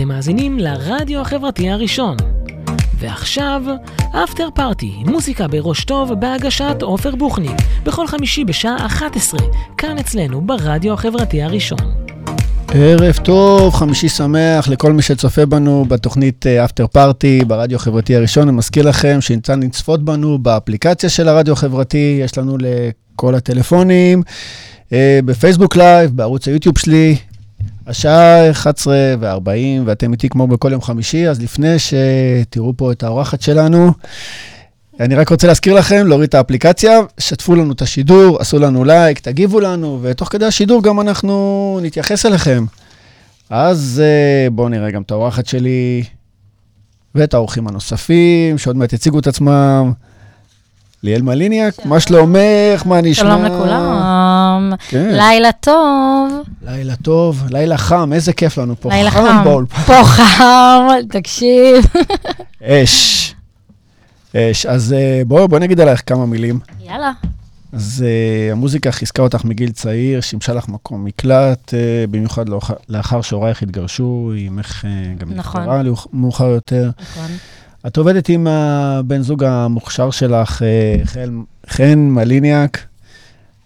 [0.00, 2.16] אתם מאזינים לרדיו החברתי הראשון.
[2.98, 3.62] ועכשיו,
[4.24, 9.40] אפטר פארטי, מוזיקה בראש טוב בהגשת עופר בוחניק, בכל חמישי בשעה 11,
[9.78, 11.78] כאן אצלנו ברדיו החברתי הראשון.
[12.74, 18.48] ערב טוב, חמישי שמח לכל מי שצופה בנו בתוכנית אפטר פארטי ברדיו החברתי הראשון.
[18.48, 24.22] אני מזכיר לכם שניתן לצפות בנו באפליקציה של הרדיו החברתי, יש לנו לכל הטלפונים,
[24.92, 27.16] אה, בפייסבוק לייב, בערוץ היוטיוב שלי,
[27.86, 33.42] השעה 11 ו-40, ואתם איתי כמו בכל יום חמישי, אז לפני שתראו פה את האורחת
[33.42, 33.92] שלנו,
[35.00, 39.18] אני רק רוצה להזכיר לכם, להוריד את האפליקציה, שתפו לנו את השידור, עשו לנו לייק,
[39.18, 42.64] תגיבו לנו, ותוך כדי השידור גם אנחנו נתייחס אליכם.
[43.50, 46.02] אז אה, בואו נראה גם את האורחת שלי
[47.14, 49.92] ואת האורחים הנוספים, שעוד מעט יציגו את עצמם.
[51.02, 52.86] ליאל מליניאק, מה שלומך?
[52.86, 53.24] מה נשמע?
[53.30, 54.72] שלום לכולם.
[54.88, 55.08] כן.
[55.12, 56.32] לילה טוב.
[56.62, 58.88] לילה טוב, לילה חם, איזה כיף לנו פה.
[58.88, 59.44] לילה חם.
[59.44, 59.80] באולפן.
[59.82, 61.84] פה חם, תקשיב.
[62.62, 63.34] אש.
[64.36, 64.66] אש.
[64.66, 66.58] אז אה, בואו בוא נגיד עלייך כמה מילים.
[66.86, 67.12] יאללה.
[67.72, 71.72] אז uh, המוזיקה חיזקה אותך מגיל צעיר, שימשה לך מקום מקלט, uh,
[72.10, 74.86] במיוחד לאח- לאחר שהורייך התגרשו, אמך uh,
[75.20, 75.60] גם נכון.
[75.60, 76.90] נפטרה מאוחר יותר.
[77.00, 77.30] נכון.
[77.86, 82.86] את עובדת עם הבן זוג המוכשר שלך, uh, חן, חן מליניאק.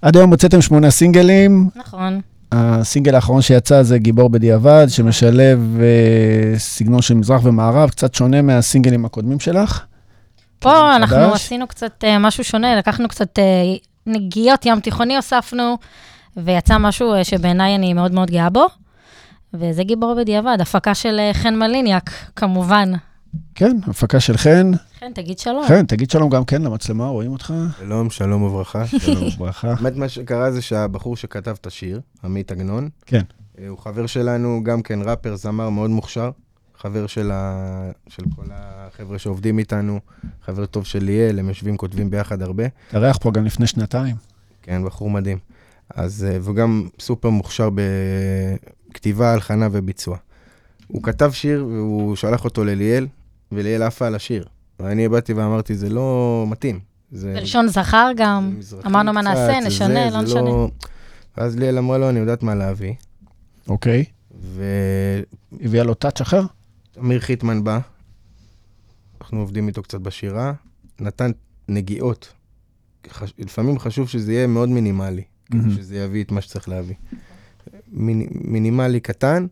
[0.03, 1.69] עד היום הוצאתם שמונה סינגלים.
[1.77, 2.21] נכון.
[2.53, 9.05] הסינגל האחרון שיצא זה גיבור בדיעבד, שמשלב uh, סגנון של מזרח ומערב, קצת שונה מהסינגלים
[9.05, 9.85] הקודמים שלך.
[10.65, 11.35] פה אנחנו חדש.
[11.35, 13.45] עשינו קצת אה, משהו שונה, לקחנו קצת אה,
[14.07, 15.79] נגיעות ים תיכוני הוספנו,
[16.37, 18.67] ויצא משהו אה, שבעיניי אני מאוד מאוד גאה בו,
[19.55, 22.93] וזה גיבור בדיעבד, הפקה של אה, חן מליניאק, כמובן.
[23.55, 24.71] כן, הפקה של חן.
[24.99, 25.65] חן, תגיד שלום.
[25.69, 27.55] חן, תגיד שלום גם כן למצלמה, רואים אותך?
[27.79, 28.87] שלום, שלום וברכה.
[29.05, 29.75] שלום וברכה.
[29.83, 33.23] באמת מה שקרה זה שהבחור שכתב את השיר, עמית עגנון, כן.
[33.59, 36.31] אה, הוא חבר שלנו, גם כן ראפר, זמר מאוד מוכשר,
[36.79, 37.91] חבר של, ה...
[38.09, 40.01] של כל החבר'ה שעובדים איתנו,
[40.45, 42.65] חבר טוב של ליאל, הם יושבים, כותבים ביחד הרבה.
[42.89, 44.17] התארח פה גם לפני שנתיים.
[44.63, 45.39] כן, בחור מדהים.
[45.95, 47.69] אז, אה, והוא גם סופר מוכשר
[48.91, 50.17] בכתיבה, הלחנה וביצוע.
[50.87, 53.07] הוא כתב שיר והוא שלח אותו לליאל,
[53.55, 54.45] וליאל עפה על השיר.
[54.81, 56.81] ואני באתי ואמרתי, זה לא מתאים.
[57.13, 60.51] זה בלשון זכר גם, אמרנו מה נעשה, נשנה, זה, לא נשנה.
[61.37, 62.95] ואז ליאל אמרה לו, אני יודעת מה להביא.
[63.69, 64.05] אוקיי.
[64.55, 65.25] ואמיר
[65.61, 66.43] הביאה לו טאץ' אחר?
[67.19, 67.79] חיטמן בא,
[69.21, 70.53] אנחנו עובדים איתו קצת בשירה,
[71.01, 71.31] נתן
[71.69, 72.33] נגיעות.
[73.11, 73.33] חש...
[73.39, 75.75] לפעמים חשוב שזה יהיה מאוד מינימלי, כדי מהמם.
[75.75, 76.95] שזה יביא את מה שצריך להביא.
[77.93, 78.27] מיני...
[78.31, 79.47] מינימלי קטן,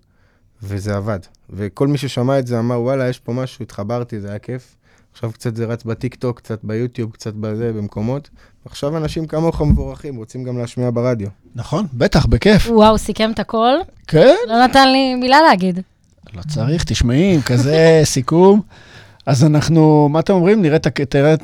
[0.63, 1.19] וזה עבד.
[1.51, 4.77] וכל מי ששמע את זה אמר, וואלה, יש פה משהו, התחברתי, זה היה כיף.
[5.13, 8.31] עכשיו קצת זה רץ בטיקטוק, קצת ביוטיוב, קצת בזה, במקומות.
[8.65, 11.29] עכשיו אנשים כמוך מבורכים, רוצים גם להשמיע ברדיו.
[11.55, 12.71] נכון, בטח, בכיף.
[12.71, 13.75] וואו, סיכם את הכל,
[14.07, 14.35] כן?
[14.49, 15.81] לא נתן לי מילה להגיד.
[16.35, 18.61] לא צריך, תשמעי, עם כזה סיכום.
[19.27, 20.63] אז אנחנו, מה אתם אומרים?
[20.63, 20.77] נראה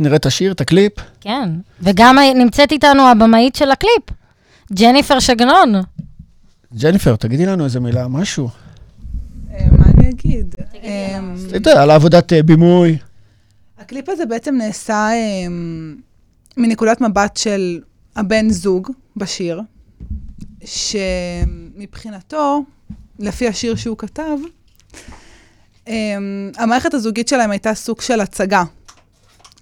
[0.00, 0.92] נראה את השיר, את הקליפ?
[1.20, 1.50] כן,
[1.80, 4.02] וגם נמצאת איתנו הבמאית של הקליפ,
[4.72, 5.72] ג'ניפר שגנון.
[6.80, 8.48] ג'ניפר, תגידי לנו איזה מילה, משהו.
[10.24, 10.54] מה אני אגיד?
[11.66, 12.98] אה, על העבודת אה, בימוי.
[13.78, 15.46] הקליפ הזה בעצם נעשה אה,
[16.56, 17.80] מנקודת מבט של
[18.16, 19.60] הבן זוג בשיר,
[20.64, 22.64] שמבחינתו,
[23.18, 24.38] לפי השיר שהוא כתב,
[25.88, 25.94] אה,
[26.56, 28.64] המערכת הזוגית שלהם הייתה סוג של הצגה.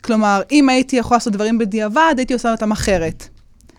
[0.05, 3.29] כלומר, אם הייתי יכולה לעשות דברים בדיעבד, הייתי עושה אותם אחרת.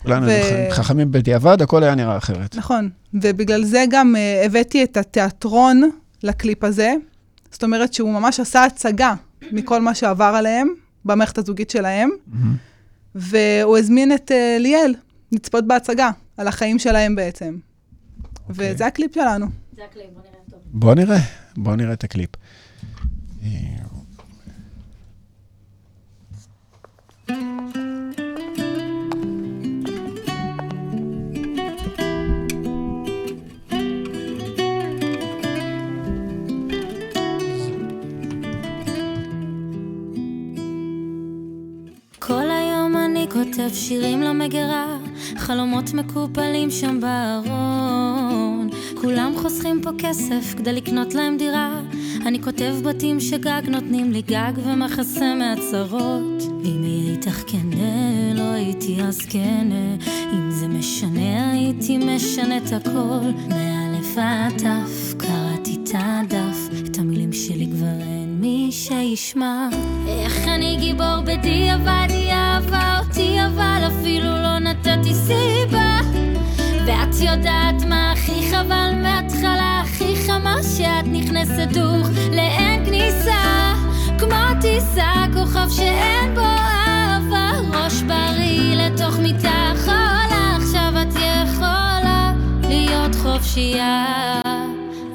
[0.03, 0.71] כולנו ו...
[0.71, 2.55] חכמים בדיעבד, הכל היה נראה אחרת.
[2.55, 5.89] נכון, ובגלל זה גם אה, הבאתי את התיאטרון
[6.23, 6.93] לקליפ הזה.
[7.51, 9.13] זאת אומרת שהוא ממש עשה הצגה
[9.51, 10.67] מכל מה שעבר עליהם
[11.05, 12.09] במערכת הזוגית שלהם.
[13.15, 14.95] והוא הזמין את אה, ליאל
[15.31, 17.57] לצפות בהצגה, על החיים שלהם בעצם.
[18.49, 18.73] אוקיי.
[18.73, 19.45] וזה הקליפ שלנו.
[19.75, 20.59] זה הקליפ, בוא נראה טוב.
[20.65, 21.19] בוא נראה,
[21.57, 22.29] בוא נראה את הקליפ.
[43.77, 44.97] שירים למגירה,
[45.37, 48.69] חלומות מקופלים שם בארון.
[49.01, 51.81] כולם חוסכים פה כסף כדי לקנות להם דירה.
[52.25, 56.43] אני כותב בתים שגג נותנים לי גג ומחסה מהצרות.
[56.65, 59.95] אם יהיה איתך כנה, לא הייתי אז כנה.
[60.33, 63.49] אם זה משנה, הייתי משנה את הכל.
[63.49, 69.69] מאלף ועד תף, קראתי את הדף, את המילים שלי כבר אין מי שישמע.
[70.07, 75.99] איך אני גיבור בדיעבד, היא אהבה אותי, אבל אפילו לא נתתי סיבה.
[76.85, 83.73] ואת יודעת מה הכי חבל מההתחלה, הכי חמה שאת נכנסת דוך לאין כניסה
[84.19, 92.33] כמו טיסה, כוכב שאין בו אהבה ראש בריא לתוך מיטה חולה עכשיו את יכולה
[92.69, 94.05] להיות חופשייה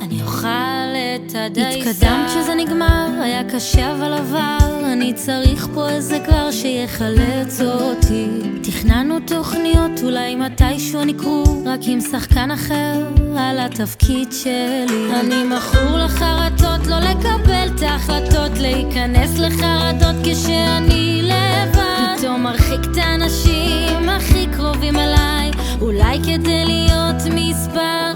[0.00, 0.81] אני אוכל
[1.16, 4.58] את הדייסה התקדמת כשזה נגמר, היה קשה אבל עבר.
[4.92, 8.26] אני צריך פה איזה כבר שיחלץ אותי.
[8.62, 13.06] תכננו תוכניות, אולי מתישהו הם יקרו רק עם שחקן אחר
[13.38, 15.20] על התפקיד שלי.
[15.20, 18.58] אני מכור לחרטות, לא לקבל את ההחלטות.
[18.60, 22.18] להיכנס לחרדות כשאני לבד.
[22.18, 25.50] פתאום מרחיק את האנשים הכי קרובים אליי.
[25.80, 28.12] אולי כדי להיות מספר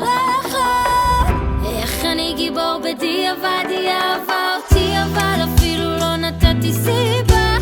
[2.86, 7.56] בדיעבד היא אהבה אותי אבל אפילו לא נתתי סיבה.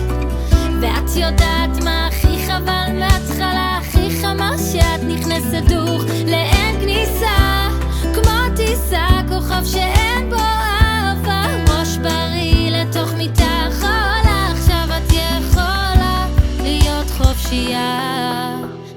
[0.81, 7.69] ואת יודעת מה הכי חבל מההתחלה הכי חמה שאת נכנסת דוך לאין כניסה.
[8.15, 10.37] כמו טיסה כוכב שאין בו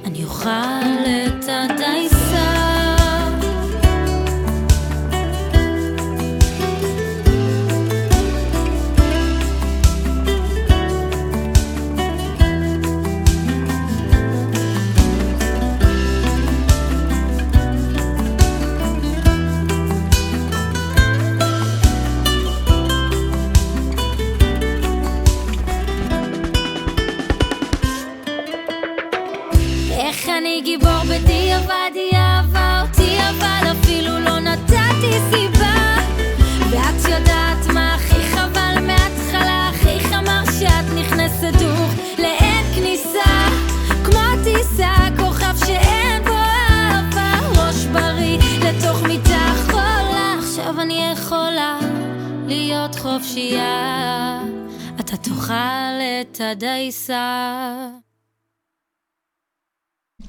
[0.06, 2.17] אני אוכל את הדייסה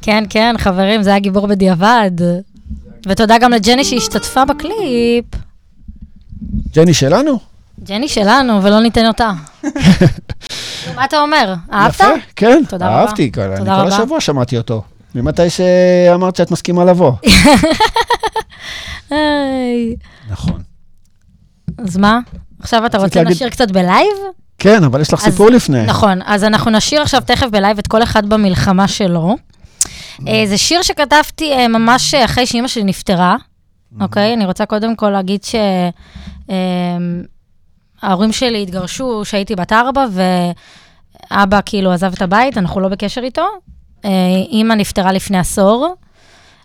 [0.08, 2.10] כן, כן, חברים, זה היה גיבור בדיעבד.
[3.08, 5.24] ותודה גם לג'ני שהשתתפה בקליפ.
[6.74, 7.38] ג'ני שלנו?
[7.84, 9.30] ג'ני שלנו, ולא ניתן אותה.
[10.96, 11.54] מה אתה אומר?
[11.72, 11.94] אהבת?
[11.94, 12.04] יפה,
[12.36, 13.00] כן, תודה רבה.
[13.00, 13.32] אהבתי.
[13.32, 13.88] כל- אני כל.
[13.88, 14.82] השבוע שמעתי אותו.
[15.14, 17.12] ממתי שאמרת שאת מסכימה לבוא.
[20.30, 20.62] נכון.
[21.78, 22.18] אז מה?
[22.60, 24.12] עכשיו אתה רוצה לשיר קצת בלייב?
[24.58, 25.86] כן, אבל יש לך סיפור לפני.
[25.86, 29.36] נכון, אז אנחנו נשיר עכשיו תכף בלייב את כל אחד במלחמה שלו.
[30.26, 33.36] אה, זה שיר שכתבתי אה, ממש אחרי שאימא שלי נפטרה,
[34.00, 34.34] אוקיי?
[34.34, 35.40] אני רוצה קודם כל להגיד
[38.02, 40.06] שההורים שלי התגרשו כשהייתי בת ארבע,
[41.30, 43.46] ואבא כאילו עזב את הבית, אנחנו לא בקשר איתו.
[44.04, 44.10] אה,
[44.50, 45.94] אימא נפטרה לפני עשור,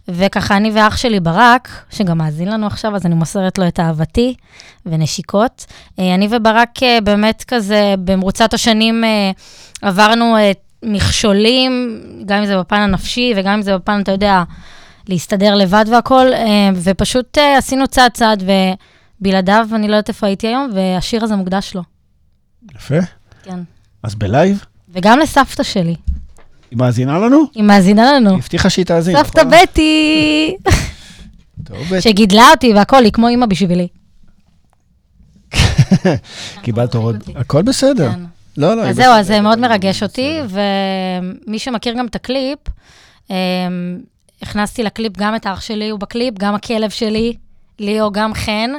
[0.07, 4.35] וככה אני ואח שלי ברק, שגם מאזין לנו עכשיו, אז אני מוסרת לו את אהבתי
[4.85, 5.65] ונשיקות.
[5.99, 9.31] אה, אני וברק אה, באמת כזה, במרוצת השנים אה,
[9.81, 10.51] עברנו אה,
[10.83, 14.43] מכשולים, גם אם זה בפן הנפשי וגם אם זה בפן, אתה יודע,
[15.07, 18.43] להסתדר לבד והכול, אה, ופשוט אה, עשינו צעד צעד,
[19.19, 21.83] ובלעדיו אני לא יודעת איפה הייתי היום, והשיר הזה מוקדש לו,
[22.75, 22.99] יפה.
[23.43, 23.59] כן.
[24.03, 25.95] אז בלייב, וגם לסבתא שלי,
[26.71, 27.43] היא מאזינה לנו?
[27.55, 28.29] היא מאזינה לנו.
[28.29, 29.17] היא הבטיחה שהיא תאזין.
[29.23, 29.51] סבתא נכון?
[29.63, 30.55] בטי,
[31.63, 32.01] טוב, בטי.
[32.01, 33.87] שגידלה אותי והכול, היא כמו אימא בשבילי.
[36.63, 37.23] קיבלת עוד...
[37.35, 38.11] הכל בסדר.
[38.11, 38.19] כן.
[38.57, 38.81] לא, לא.
[38.81, 39.27] אז זהו, אז.
[39.27, 42.59] זה מאוד מרגש אותי, ומי שמכיר גם את הקליפ,
[43.29, 43.35] אמ,
[44.41, 47.33] הכנסתי לקליפ גם את האח שלי, הוא בקליפ, גם הכלב שלי,
[47.79, 48.71] ליאו, גם חן,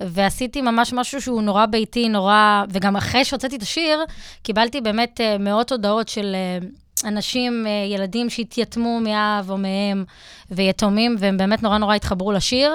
[0.00, 2.64] ועשיתי ממש משהו שהוא נורא ביתי, נורא...
[2.70, 4.04] וגם אחרי שהוצאתי את השיר,
[4.42, 6.68] קיבלתי באמת אה, מאות הודעות של אה,
[7.08, 10.04] אנשים, אה, ילדים שהתייתמו מאב או מאם,
[10.50, 12.72] ויתומים, והם באמת נורא נורא התחברו לשיר.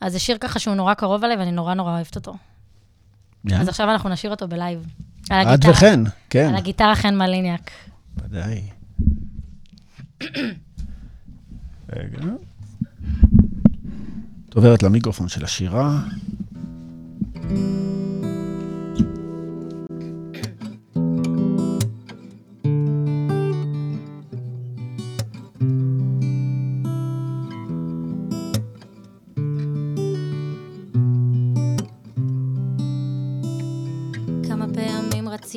[0.00, 2.34] אז זה שיר ככה שהוא נורא קרוב אליי, ואני נורא נורא אוהבת אותו.
[3.44, 3.62] יאללה.
[3.62, 4.86] אז עכשיו אנחנו נשיר אותו בלייב.
[5.30, 5.72] על את הגיטרה.
[5.72, 6.48] וחן, כן.
[6.48, 7.70] על הגיטרה חן מליניאק.
[8.24, 8.62] ודאי.
[11.92, 12.18] רגע.
[14.48, 16.00] את עוברת למיקרופון של השירה.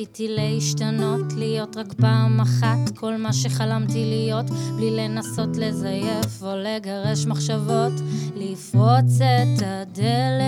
[0.00, 7.26] רציתי להשתנות, להיות רק פעם אחת, כל מה שחלמתי להיות, בלי לנסות לזייף או לגרש
[7.26, 7.92] מחשבות,
[8.36, 10.40] לפרוץ את הדלת.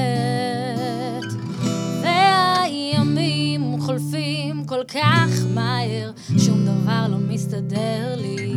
[2.02, 8.54] והימים חולפים כל כך מהר, שום דבר לא מסתדר לי,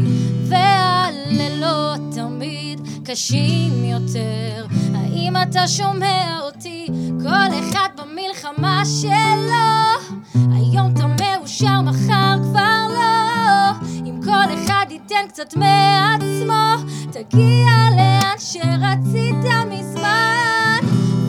[0.48, 4.66] והלילות תמיד קשים יותר.
[4.94, 6.88] האם אתה שומע אותי?
[7.24, 7.56] כל
[7.96, 10.16] במלחמה שלו.
[10.54, 13.88] היום אתה מאושר, מחר כבר לא.
[14.06, 20.80] אם כל אחד ייתן קצת מעצמו, תגיע לאן שרצית מזמן.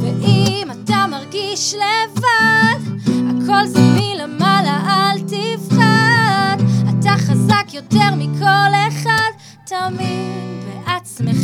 [0.02, 6.56] ואם אתה מרגיש לבד, הכל זה מלמעלה, אל תפחד.
[7.00, 9.30] אתה חזק יותר מכל אחד,
[9.64, 11.35] תאמין בעצמך.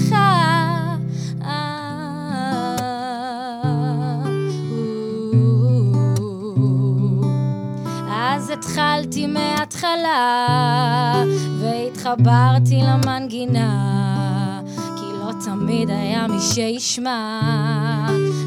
[9.73, 11.25] מההתחלה,
[11.61, 17.41] והתחברתי למנגינה, כי לא תמיד היה מי שישמע.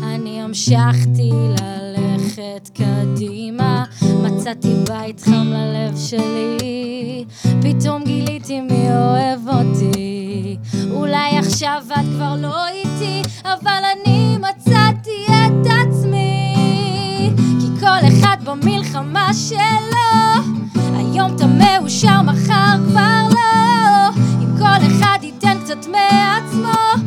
[0.04, 3.84] אני המשכתי ללכת קדימה,
[4.24, 7.26] מצאתי בית חם ללב שלי,
[7.62, 10.58] פתאום גיליתי מי אוהב אותי.
[10.92, 15.15] אולי עכשיו את כבר לא איתי, אבל אני מצאתי
[18.62, 20.44] במלחמה שלו,
[20.96, 24.10] היום אתה מאושר, מחר כבר לא.
[24.42, 27.04] אם כל אחד ייתן קצת מעצמו,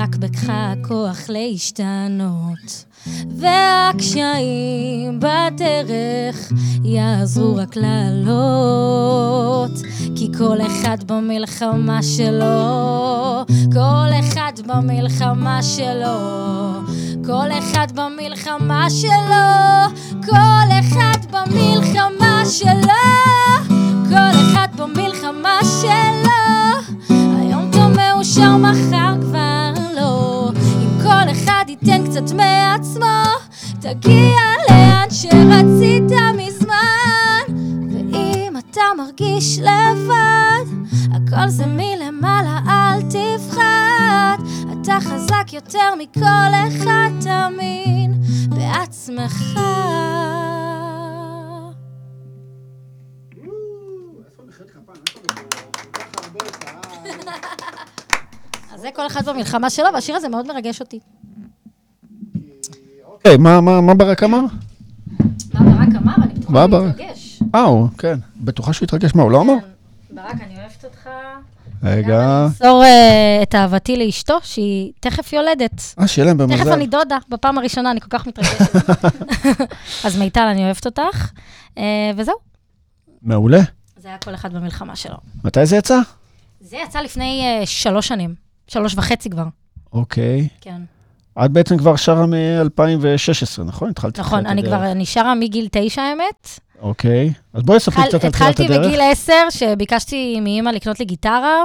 [0.00, 2.84] רק בך הכוח להשתנות.
[3.36, 6.52] והקשיים בדרך
[6.84, 9.70] יעזרו רק לעלות.
[10.16, 16.18] כי כל אחד במלחמה שלו, כל אחד במלחמה שלו,
[17.26, 19.90] כל אחד במלחמה שלו,
[20.26, 23.04] כל אחד במלחמה שלו,
[24.08, 26.49] כל אחד במלחמה שלו.
[32.24, 33.22] קצת מעצמו,
[33.80, 37.44] תגיע לאן שרצית מזמן.
[37.92, 40.64] ואם אתה מרגיש לבד,
[41.12, 44.36] הכל זה מלמעלה, אל תפחד.
[44.72, 48.14] אתה חזק יותר מכל אחד, תאמין
[48.48, 49.58] בעצמך.
[58.72, 61.00] אז זה כל אחד במלחמה שלו, והשיר הזה מאוד מרגש אותי.
[63.24, 64.40] אוקיי, מה- מה מה ברק אמר?
[65.54, 66.14] מה ברק אמר?
[66.24, 66.94] אני בטוחה מה שהוא ברק?
[66.94, 67.42] מתרגש.
[67.54, 68.18] אה, הוא, כן.
[68.36, 69.14] בטוחה שהוא התרגש.
[69.14, 69.54] מה, הוא לא אמר?
[69.60, 70.14] כן.
[70.16, 71.08] ברק, אני אוהבת אותך.
[71.82, 72.44] רגע.
[72.46, 75.82] למסור אה, את אהבתי לאשתו, שהיא תכף יולדת.
[76.00, 76.56] אה, שיהיה להם במזל.
[76.56, 78.76] תכף אני דודה, בפעם הראשונה, אני כל כך מתרגשת.
[80.04, 81.30] אז מיטל, אני אוהבת אותך.
[81.78, 81.82] אה,
[82.16, 82.34] וזהו,
[83.22, 83.60] מעולה.
[83.96, 85.16] זה היה כל אחד במלחמה שלו.
[85.44, 85.98] מתי זה יצא?
[86.60, 88.34] זה יצא לפני אה, שלוש שנים,
[88.68, 89.46] שלוש וחצי כבר,
[89.92, 90.48] אוקיי.
[90.60, 90.80] כן.
[91.44, 93.90] את בעצם כבר שרה מ-2016, נכון?
[93.90, 94.74] התחלתי נכון, אני הדרך.
[94.74, 96.48] כבר, אני שרה מגיל תשע, האמת.
[96.80, 97.32] אוקיי.
[97.54, 98.86] אז בואי ספרי קצת על תחילת התחלתי הדרך.
[98.86, 101.64] בגיל עשר, שביקשתי מאימא לקנות לי גיטרה,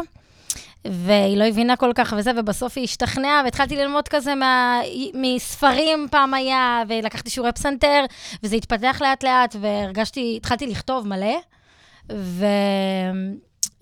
[0.85, 4.79] והיא לא הבינה כל כך וזה, ובסוף היא השתכנעה, והתחלתי ללמוד כזה מה,
[5.13, 8.05] מספרים פעם היה, ולקחתי שיעורי פסנתר,
[8.43, 11.37] וזה התפתח לאט-לאט, והרגשתי, התחלתי לכתוב מלא,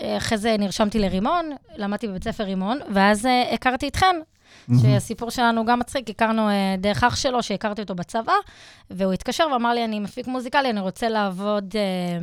[0.02, 4.16] ואחרי זה נרשמתי לרימון, למדתי בבית ספר רימון, ואז אה, הכרתי את חן.
[4.82, 8.34] שהסיפור שלנו גם מצחיק, הכרנו אה, דרך אח שלו, שהכרתי אותו בצבא,
[8.92, 12.20] והוא התקשר ואמר לי, אני מפיק מוזיקלי, אני רוצה לעבוד אה,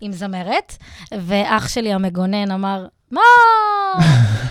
[0.00, 0.76] עם זמרת,
[1.12, 3.20] ואח שלי המגונן אמר, מה?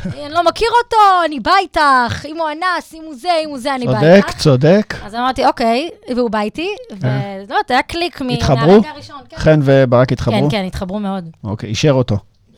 [0.06, 3.60] אני לא מכיר אותו, אני בא איתך, אם הוא אנס, אם הוא זה, אם הוא
[3.60, 4.38] זה, אני בא צודק, איתך.
[4.38, 4.94] צודק.
[5.04, 8.68] אז אמרתי, אוקיי, והוא בא איתי, ולא יודעת, היה קליק התחברו?
[8.68, 9.18] מהרגע הראשון.
[9.30, 10.50] כן, חן וברק התחברו?
[10.50, 11.30] כן, כן, התחברו מאוד.
[11.44, 12.18] אוקיי, אישר אותו.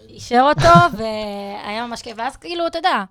[0.09, 2.13] אישר אותו, והיה ממש כיף.
[2.17, 3.03] ואז כאילו, אתה יודע,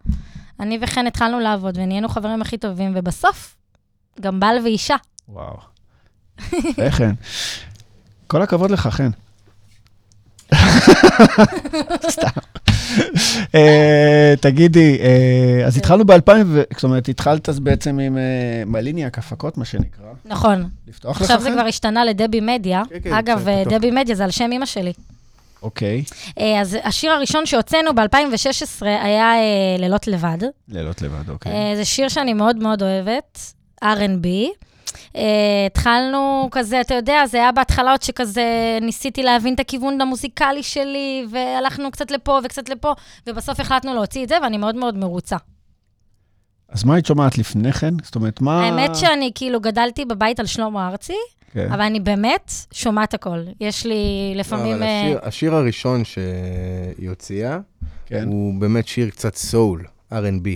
[0.60, 3.56] אני וחן התחלנו לעבוד, ונהיינו חברים הכי טובים, ובסוף,
[4.20, 4.96] גם בעל ואישה.
[5.28, 5.56] וואו.
[6.90, 7.12] חן.
[8.26, 9.10] כל הכבוד לך, חן.
[12.10, 12.28] סתם.
[13.54, 16.30] אה, תגידי, אה, אז התחלנו ב-2000,
[16.74, 20.04] זאת אומרת, התחלת אז בעצם עם אה, מליניאק, הפקות, מה שנקרא.
[20.24, 20.68] נכון.
[20.88, 21.50] לפתוח לך, עכשיו זה?
[21.52, 22.82] כבר השתנה לדבי מדיה.
[22.88, 23.46] כן, כן, אגב.
[23.70, 24.92] דבי מדיה זה על שם אימא שלי.
[25.62, 26.04] אוקיי,
[26.38, 30.38] אה, אז השיר הראשון שהוצאנו ב-2016 היה אה, לילות לבד.
[30.68, 31.52] לילות לבד, אוקיי.
[31.52, 33.38] אה, זה שיר שאני מאוד מאוד אוהבת,
[33.84, 34.26] R&B.
[34.88, 35.20] Uh,
[35.66, 41.26] התחלנו כזה, אתה יודע, זה היה בהתחלה עוד שכזה ניסיתי להבין את הכיוון המוזיקלי שלי,
[41.30, 42.94] והלכנו קצת לפה וקצת לפה,
[43.26, 45.36] ובסוף החלטנו להוציא את זה, ואני מאוד מאוד מרוצה.
[46.68, 47.94] אז מה היית שומעת לפני כן?
[48.02, 48.62] זאת אומרת, מה...
[48.64, 51.16] האמת שאני כאילו גדלתי בבית על שלמה ארצי,
[51.52, 51.68] כן.
[51.72, 53.38] אבל אני באמת שומעת הכל.
[53.60, 53.94] יש לי
[54.34, 54.74] לא, לפעמים...
[54.74, 57.58] אבל אה, השיר- השיר הראשון שהיא הוציאה,
[58.06, 58.28] כן.
[58.28, 60.48] הוא באמת שיר קצת סול, R&B.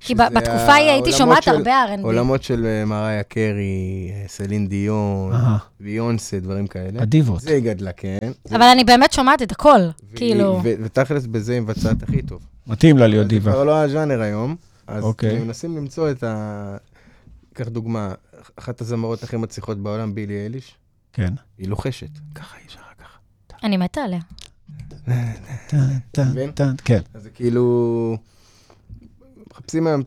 [0.00, 2.02] כי בתקופה ההיא הייתי שומעת של- הרבה R&B.
[2.02, 3.52] עולמות של אה, מריה קרי,
[4.12, 7.02] אה, סלין דיון, אהה, ויונסה, דברים כאלה.
[7.02, 7.40] הדיבות.
[7.40, 8.18] זה גדלה, כן.
[8.44, 10.60] זה- אבל אני באמת שומעת את הכל, והיא- כאילו...
[10.64, 12.40] ו- ותכלס בזה היא מבצעת הכי טוב.
[12.66, 13.52] מתאים לה להיות זה דיבה.
[13.52, 14.56] כבר לא הז'אנר היום,
[14.86, 15.38] אז אוקיי.
[15.38, 16.76] מנסים למצוא את ה...
[17.54, 18.12] קח דוגמה,
[18.56, 20.74] אחת הזמרות הכי מצליחות בעולם, בילי אליש,
[21.12, 21.32] כן.
[21.58, 22.08] היא לוחשת.
[22.34, 23.18] ככה היא שרה ככה.
[23.62, 24.20] אני מתה עליה.
[26.84, 27.00] כן.
[27.14, 28.16] אז זה כאילו...
[29.50, 30.02] מחפשים היום.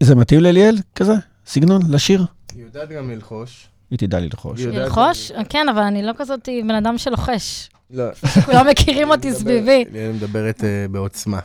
[0.00, 1.12] זה מתאים- לליאל כזה?
[1.46, 1.82] סגנון?
[1.88, 2.24] לשיר?
[2.54, 3.68] היא יודעת גם ללחוש.
[3.90, 4.60] היא תדע ללחוש.
[4.60, 5.32] ללחוש?
[5.48, 7.70] כן, אבל אני לא כזאת בן אדם שלוחש.
[7.90, 8.04] לא.
[8.44, 9.84] כולם מכירים אותי סביבי.
[9.92, 11.40] ליאל מדברת אה, בעוצמה.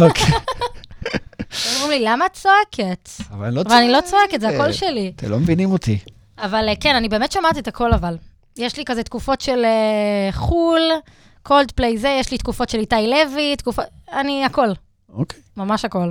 [0.00, 0.34] אוקיי.
[1.82, 3.08] אומרים לי, למה את צועקת?
[3.30, 5.12] אבל אני לא אבל אני לא צועקת, זה הקול שלי.
[5.16, 5.98] אתם לא מבינים אותי.
[6.38, 8.16] אבל אה, כן, אני באמת שומעת את הכל אבל.
[8.56, 10.80] יש לי כזה תקופות של אה, חו"ל,
[11.42, 13.84] קולד פליי זה, יש לי תקופות של איתי לוי, תקופות...
[14.12, 14.68] אני הכל,
[15.12, 15.40] אוקיי.
[15.56, 16.10] ממש הכל.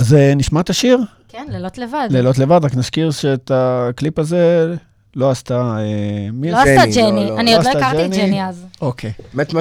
[0.00, 0.98] אז אה, נשמע את השיר?
[1.28, 2.08] כן, לילות לבד.
[2.10, 4.74] לילות לבד, רק נזכיר שאת הקליפ הזה
[5.16, 5.54] לא עשתה...
[5.78, 5.82] אה,
[6.32, 6.56] מי לא?
[6.56, 8.48] עשתה ג'ני, לא, ג'ני, לא, אני לא עוד לא עשתה הכרתי את ג'ני.
[8.48, 8.66] אז.
[8.80, 9.12] אוקיי.
[9.34, 9.52] באמת,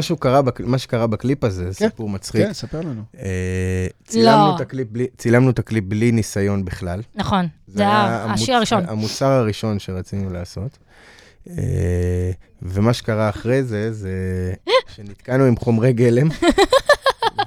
[0.59, 1.89] מה שקרה בקליפ הזה, זה כן.
[1.89, 2.45] סיפור מצחיק.
[2.47, 3.01] כן, ספר לנו.
[3.19, 4.55] אה, צילמנו לא.
[4.55, 7.01] את הקליפ בלי- צילמנו את הקליפ בלי ניסיון בכלל.
[7.15, 8.83] נכון, זה השיר הראשון.
[8.87, 10.77] המוצר הראשון שרצינו לעשות.
[11.49, 11.53] אה,
[12.61, 14.09] ומה שקרה אחרי זה, זה
[14.95, 16.29] שנתקענו עם חומרי גלם,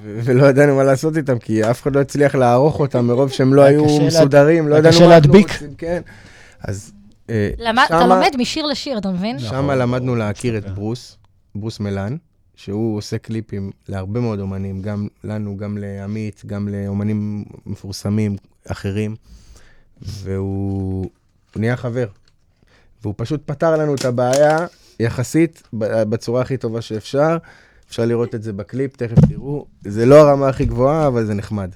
[0.04, 3.62] ולא ידענו מה לעשות איתם, כי אף אחד לא הצליח לערוך אותם מרוב שהם לא
[3.62, 5.32] היו מסודרים, לא ידענו מה אנחנו.
[5.32, 6.00] רוצים, כן.
[6.60, 6.92] אז
[7.30, 7.50] אה,
[7.86, 9.36] אתה שמה- לומד משיר לשיר, אתה מבין?
[9.36, 9.48] נכון.
[9.48, 10.72] שם למדנו להכיר את ספר.
[10.74, 11.16] ברוס,
[11.54, 12.16] ברוס מלן,
[12.56, 18.36] שהוא עושה קליפים להרבה מאוד אומנים, גם לנו, גם לעמית, גם לאומנים מפורסמים
[18.68, 19.16] אחרים,
[20.02, 21.10] והוא
[21.54, 22.06] הוא נהיה חבר.
[23.02, 24.58] והוא פשוט פתר לנו את הבעיה
[25.00, 27.36] יחסית בצורה הכי טובה שאפשר.
[27.88, 29.66] אפשר לראות את זה בקליפ, תכף תראו.
[29.84, 31.70] זה לא הרמה הכי גבוהה, אבל זה נחמד.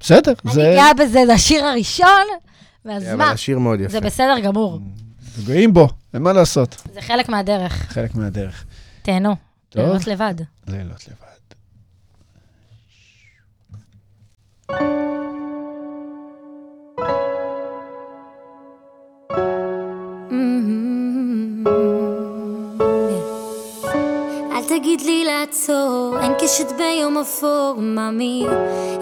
[0.00, 0.60] בסדר, אני זה...
[0.76, 2.26] גאה בזה, זה השיר הראשון,
[2.84, 3.30] ואז אבל מה?
[3.30, 3.88] השיר מאוד יפה.
[3.92, 4.80] זה בסדר גמור,
[5.46, 6.82] גאים בו, אין מה לעשות.
[6.94, 7.72] זה חלק מהדרך.
[7.72, 8.64] חלק מהדרך.
[9.02, 9.36] תהנו,
[9.68, 9.84] טוב.
[9.84, 10.34] לילות לבד.
[10.68, 11.28] לילות לבד.
[20.30, 20.77] אל
[24.78, 28.46] תגיד לי לעצור, אין קשת ביום אפור, ממי.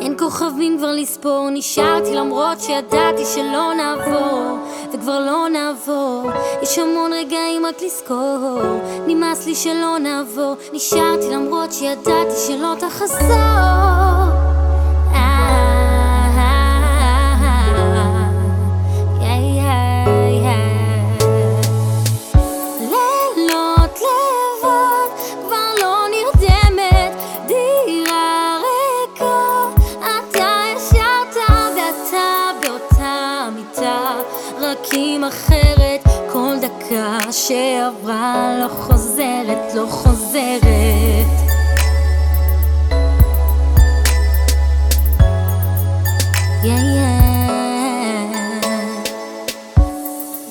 [0.00, 4.58] אין כוכבים כבר לספור, נשארתי למרות שידעתי שלא נעבור,
[4.92, 6.30] וכבר לא נעבור.
[6.62, 14.35] יש המון רגעים רק לזכור, נמאס לי שלא נעבור, נשארתי למרות שידעתי שלא תחזור.
[35.28, 40.66] אחרת, כל דקה שעברה לא חוזרת, לא חוזרת.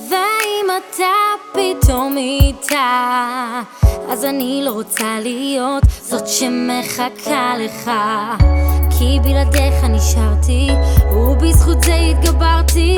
[0.10, 1.06] ואם אתה
[1.52, 3.62] פתאום איתה,
[4.10, 7.92] אז אני לא רוצה להיות זאת שמחכה לך.
[9.00, 10.70] כי בלעדיך נשארתי,
[11.12, 12.98] ובזכות זה התגברתי.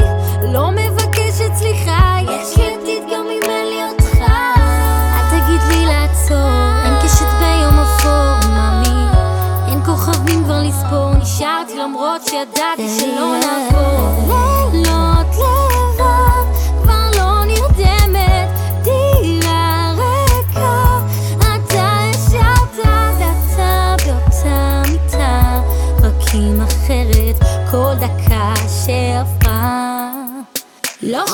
[12.18, 14.28] למרות שידעתי שלא נעבור.
[14.28, 16.46] לילות לבד,
[16.84, 18.50] כבר לא נרדמת,
[18.84, 21.00] דירה ריקה.
[21.40, 25.62] אתה ישרת ואתה באותה מיטה,
[26.04, 27.36] רק אחרת,
[27.72, 28.54] כל דקה
[28.86, 30.12] שעברה
[31.02, 31.26] לא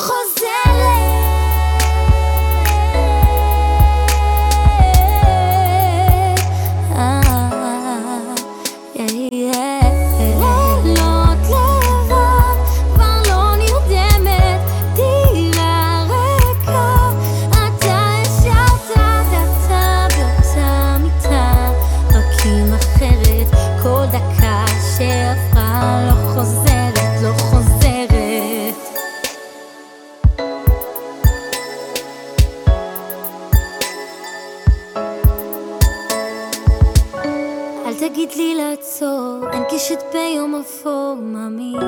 [39.84, 41.82] קשת ביום a mim.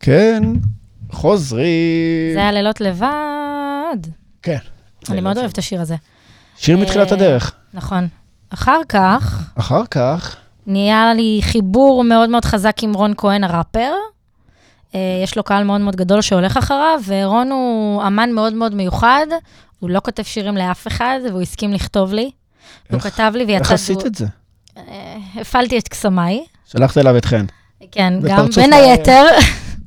[0.00, 0.42] כן,
[1.12, 2.34] חוזרים.
[2.34, 3.96] זה היה לילות לבד.
[4.42, 4.58] כן.
[5.10, 5.96] אני מאוד אוהבת את השיר הזה.
[6.56, 7.54] שיר מתחילת אה, הדרך.
[7.74, 8.08] נכון.
[8.50, 13.92] אחר כך, אחר כך, נהיה לי חיבור מאוד מאוד חזק עם רון כהן הראפר.
[14.94, 19.26] אה, יש לו קהל מאוד מאוד גדול שהולך אחריו, ורון הוא אמן מאוד מאוד מיוחד.
[19.80, 22.30] הוא לא כותב שירים לאף אחד, והוא הסכים לכתוב לי.
[22.90, 23.62] הוא איך- כתב לי ויצא...
[23.62, 24.26] איך עשית את זה?
[24.76, 26.44] אה, הפעלתי את קסמיי.
[26.64, 27.44] שלחת אליו את חן.
[27.90, 29.24] כן, גם בין היתר.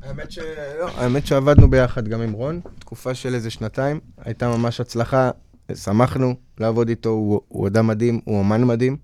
[0.02, 0.38] האמת, ש...
[0.78, 5.30] לא, האמת שעבדנו ביחד גם עם רון, תקופה של איזה שנתיים, הייתה ממש הצלחה,
[5.74, 8.96] שמחנו לעבוד איתו, הוא, הוא אדם מדהים, הוא אמן מדהים,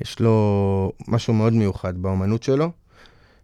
[0.00, 2.70] יש לו משהו מאוד מיוחד באמנות שלו.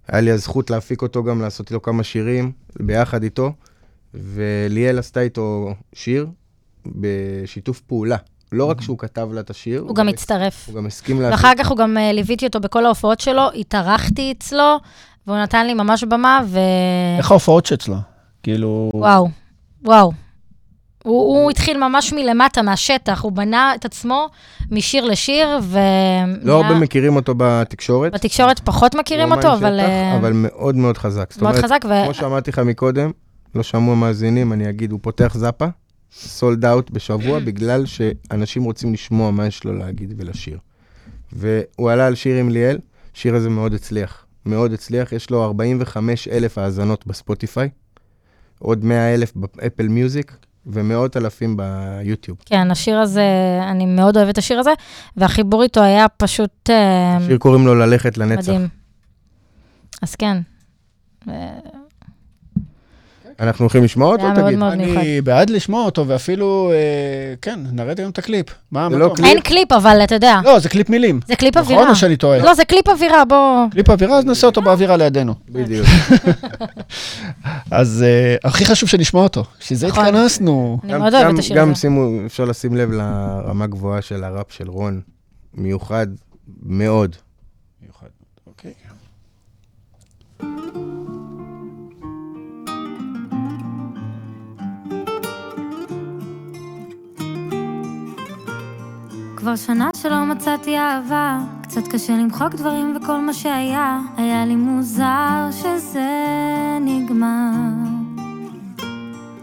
[0.09, 3.53] היה לי הזכות להפיק אותו גם, לעשות איתו כמה שירים ביחד איתו,
[4.15, 6.27] וליאל עשתה איתו שיר
[6.95, 8.17] בשיתוף פעולה.
[8.53, 10.69] לא רק שהוא כתב לה את השיר, הוא גם הצטרף.
[10.69, 11.33] הוא גם הסכים לעשות.
[11.33, 14.77] ואחר כך הוא גם אה, ליוויתי אותו בכל ההופעות שלו, התארחתי אצלו,
[15.27, 16.59] והוא נתן לי ממש במה, ו...
[17.19, 17.97] איך ההופעות שאצלו?
[18.43, 18.91] כאילו...
[18.95, 19.29] וואו,
[19.85, 20.13] וואו.
[21.07, 24.29] הוא, הוא התחיל ממש מלמטה, מהשטח, הוא בנה את עצמו
[24.71, 25.79] משיר לשיר, ו...
[26.43, 28.15] לא הרבה מכירים אותו בתקשורת.
[28.15, 29.79] בתקשורת פחות מכירים הוא אותו, אבל...
[29.79, 31.33] שטח, אה, אבל מאוד מאוד חזק.
[31.33, 32.05] זאת מאוד אומרת, חזק, ו...
[32.05, 33.11] כמו שאמרתי לך מקודם,
[33.55, 35.67] לא שמעו המאזינים, אני אגיד, הוא פותח זאפה,
[36.19, 40.59] סולד אאוט בשבוע, בגלל שאנשים רוצים לשמוע מה יש לו להגיד ולשיר.
[41.33, 42.79] והוא עלה על שיר עם ליאל,
[43.15, 44.27] השיר הזה מאוד הצליח.
[44.47, 47.69] מאוד הצליח, יש לו 45 אלף האזנות בספוטיפיי,
[48.59, 52.39] עוד 100 אלף באפל מיוזיק, ומאות אלפים ביוטיוב.
[52.47, 53.25] כן, השיר הזה,
[53.71, 54.71] אני מאוד אוהבת את השיר הזה,
[55.17, 58.49] והחיבור איתו היה פשוט אה, השיר קוראים לו ללכת לנצח.
[58.49, 58.69] מדהים.
[60.03, 60.37] אז כן.
[63.41, 64.63] אנחנו הולכים לשמוע אותו, תגיד.
[64.63, 66.77] אני בעד לשמוע אותו, ואפילו, אה,
[67.43, 68.47] כן, נראה היום את הקליפ.
[68.73, 69.17] מה זה לא המקום?
[69.17, 69.29] קליפ.
[69.29, 71.21] אין קליפ, אבל אתה יודע, לא, זה קליפ מילים.
[71.29, 71.91] זה קליפ נכון אווירה.
[71.91, 72.39] או שאני טועה?
[72.39, 73.67] לא, זה קליפ אווירה, בוא...
[73.71, 75.35] קליפ אווירה, אז נעשה אותו באווירה לידינו.
[75.49, 75.87] בדיוק.
[77.71, 80.05] אז אה, הכי חשוב שנשמע אותו, שזה נכון.
[80.05, 80.79] התכנסנו.
[80.85, 81.81] אני גם- מאוד אוהבת גם- את השיר גם הזה.
[81.81, 85.01] שימו, אפשר לשים לב לרמה גבוהה של הראפ של רון,
[85.55, 86.07] מיוחד
[86.63, 87.17] מאוד.
[99.47, 105.49] כבר שנה שלא מצאתי אהבה, קצת קשה למחוק דברים וכל מה שהיה, היה לי מוזר
[105.51, 106.11] שזה
[106.81, 107.51] נגמר.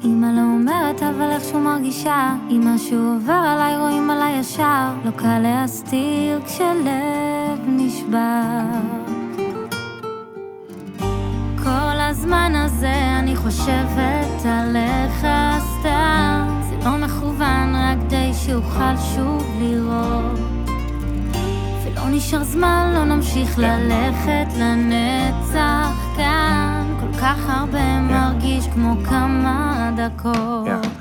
[0.03, 5.39] אמא לא אומרת אבל איכשהו מרגישה, אם משהו עובר עליי רואים עליי ישר, לא קל
[5.39, 8.63] להסתיר כשלב נשבר.
[11.63, 14.82] כל הזמן הזה אני חושבת עליך
[22.15, 26.95] נשאר זמן, לא נמשיך ללכת לנצח כאן.
[26.99, 30.92] כל כך הרבה מרגיש כמו כמה דקות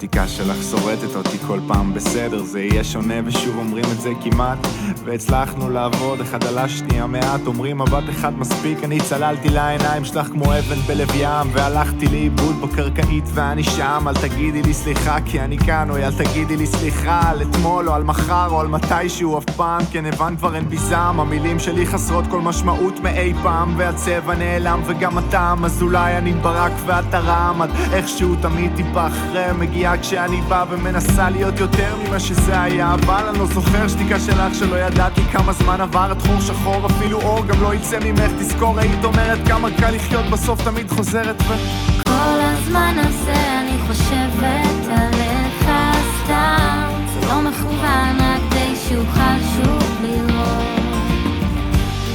[0.00, 0.10] Yeah.
[0.10, 4.58] והשתיקה שלך שורטת אותי כל פעם בסדר זה יהיה שונה ושוב אומרים את זה כמעט.
[5.04, 10.44] והצלחנו לעבוד אחד על השנייה מעט אומרים מבט אחד מספיק אני צללתי לעיניים שלך כמו
[10.44, 14.04] אבן בלב ים והלכתי לאיבוד בקרקעית ואני שם.
[14.08, 17.94] אל תגידי לי סליחה כי אני כאן אוי אל תגידי לי סליחה על אתמול או
[17.94, 19.82] על מחר או על מתישהו אף פעם.
[19.92, 24.82] כן הבנת כבר אין בי זעם המילים שלי חסרות כל משמעות מאי פעם והצבע נעלם
[24.86, 29.50] וגם הטעם אז אולי אני ברק ואת הרעם עד איכשהו תמיד טיפה אחרי
[29.90, 34.54] מגיעה כשאני בא ומנסה להיות יותר ממה שזה היה אבל אני לא זוכר שתיקה שלך
[34.54, 38.78] שלא ידעתי כמה זמן עבר את חור שחור אפילו אור גם לא יצא ממך תזכור
[38.78, 41.54] היית אומרת כמה קל לחיות בסוף תמיד חוזרת ו...
[42.04, 45.70] כל הזמן הזה אני חושבת עליך
[46.24, 46.90] סתם.
[47.14, 50.80] זה לא מכוון רק כדי שאוכל שוב לראות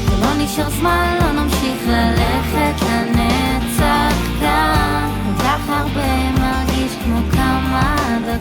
[0.10, 7.35] ולא נשאר זמן, לא נמשיך ללכת לנצח כאן כל כך הרבה מרגיש כמו כמה
[8.26, 8.32] כל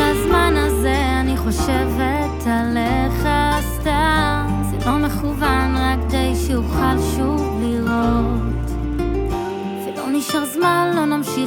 [0.00, 0.54] הזמן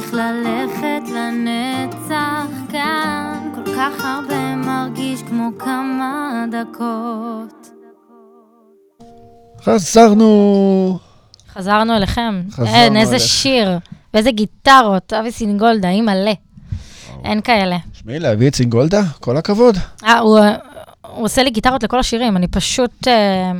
[0.00, 7.70] נמשיך ללכת לנצח כאן כל כך הרבה מרגיש כמו כמה דקות
[9.62, 10.98] חזרנו.
[11.52, 12.42] חזרנו אליכם.
[12.50, 13.26] חזרנו אין, איזה אליך.
[13.26, 13.78] שיר,
[14.14, 16.34] ואיזה גיטרות, אבי סינגולדה, היא מלא.
[17.24, 17.76] אין כאלה.
[17.92, 19.76] תשמעי, להביא את סינגולדה, כל הכבוד.
[20.04, 20.38] אה, הוא,
[21.02, 23.08] הוא עושה לי גיטרות לכל השירים, אני פשוט...
[23.08, 23.52] אה,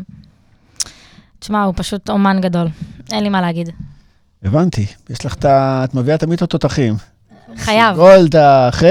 [1.38, 2.68] תשמע, הוא פשוט אומן גדול.
[3.12, 3.70] אין לי מה להגיד.
[4.44, 5.84] הבנתי, יש לך את ה...
[5.84, 6.94] את מביאה תמיד את התותחים.
[7.56, 7.96] חייב.
[7.96, 8.86] גולדה, חן.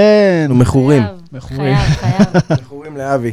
[0.50, 1.02] מכורים.
[1.32, 1.76] מכורים.
[1.76, 2.42] חייב, חייב.
[2.62, 3.32] מכורים לאבי.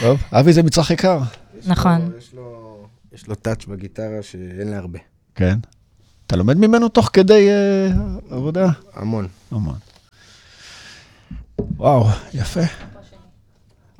[0.00, 1.20] טוב, אבי זה מצרך יקר.
[1.66, 2.10] נכון.
[2.18, 4.98] יש לו- יש לו טאץ' בגיטרה שאין לה הרבה.
[5.34, 5.58] כן.
[6.26, 7.90] אתה לומד ממנו תוך כדי אה,
[8.30, 8.66] עבודה?
[8.94, 9.28] המון.
[9.52, 9.74] המון.
[11.76, 12.60] וואו, יפה.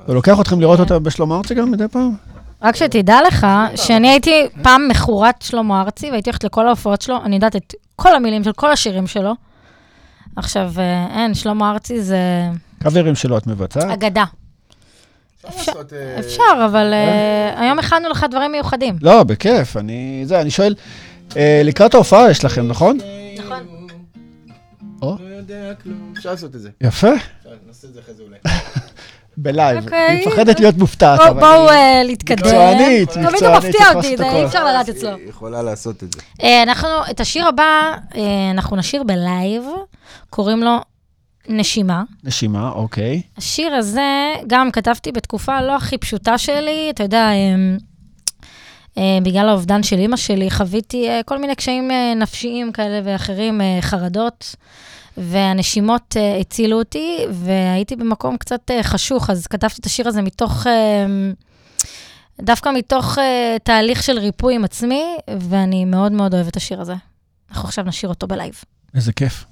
[0.06, 2.14] הוא לוקח אתכם לראות אותה בשלמה ארצי גם מדי פעם?
[2.62, 3.46] רק שתדע לך,
[3.76, 4.30] שאני הייתי
[4.62, 8.52] פעם מכורת שלמה ארצי, והייתי הולכת לכל ההופעות שלו, אני יודעת את כל המילים של
[8.52, 9.32] כל השירים שלו.
[10.36, 12.18] עכשיו, אה, אין, שלמה ארצי זה
[12.82, 13.84] קאברים שלו את מבצעת?
[13.90, 14.24] אגדה.
[15.48, 15.72] אפשר-
[16.18, 18.96] אפשר, אבל אה, היום הכנו לך דברים מיוחדים.
[19.02, 20.22] לא, בכיף, אני...
[20.26, 20.74] זה, אני שואל,
[21.36, 22.98] אה, לקראת ההופעה יש לכם, נכון?
[23.38, 23.66] נכון.
[25.02, 26.12] או, לא יודע כלום.
[26.16, 26.70] אפשר לעשות את זה.
[26.80, 28.36] יפה, אפשר, נעשה את זה אחרי זה אולי.
[29.36, 29.84] בלייב.
[29.84, 29.98] אוקיי.
[30.10, 32.38] היא מפחדת להיות מופתעת, בואו- אה, להתקדם.
[32.46, 34.16] מקצוענית, תמיד הוא מקצוענית, מפתיע אותי.
[34.22, 35.14] אי אפשר לדעת אצלו.
[35.16, 36.20] היא יכולה לעשות את זה.
[36.42, 39.62] אה, אנחנו, את השיר הבא, אה, אנחנו נשיר בלייב,
[40.30, 40.76] קוראים לו
[41.48, 42.02] נשימה.
[42.24, 43.22] נשימה, אוקיי.
[43.38, 44.00] השיר הזה,
[44.46, 47.30] גם כתבתי בתקופה לא הכי פשוטה שלי, אתה יודע,
[49.22, 54.56] בגלל האובדן של אימא שלי, חוויתי כל מיני קשיים נפשיים כאלה ואחרים, חרדות,
[55.16, 60.66] והנשימות אה, הצילו אותי, והייתי במקום קצת אה, חשוך, אז כתבתי את השיר הזה מתוך...
[60.66, 61.06] אה,
[62.42, 63.20] דווקא מתוך uh,
[63.62, 65.04] תהליך של ריפוי עם עצמי,
[65.40, 66.94] ואני מאוד מאוד אוהבת את השיר הזה.
[67.50, 68.54] אנחנו עכשיו נשיר אותו בלייב.
[68.94, 69.44] איזה כיף.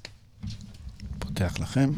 [1.18, 1.90] פותח לכם.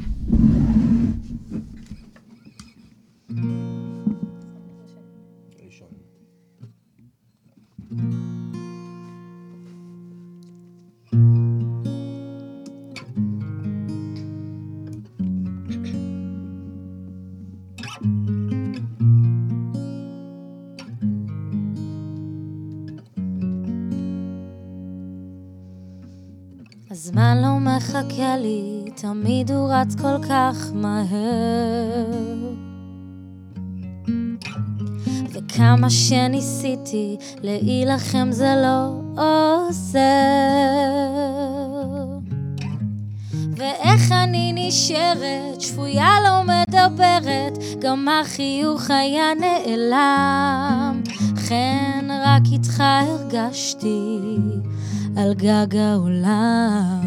[27.10, 32.06] הזמן לא מחכה לי, תמיד הוא רץ כל כך מהר.
[35.32, 40.00] וכמה שניסיתי להילחם זה לא עוזר.
[43.56, 51.02] ואיך אני נשארת, שפויה לא מדברת, גם החיוך היה נעלם.
[51.48, 54.18] כן, רק איתך הרגשתי
[55.16, 56.99] על גג העולם.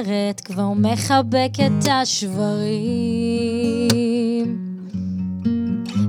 [0.00, 3.10] מוותרת, כבר מחבקת השברים.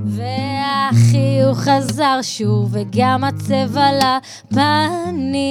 [0.06, 3.88] והחיוך חזר שוב, וגם הצבע
[4.50, 5.44] לפנים.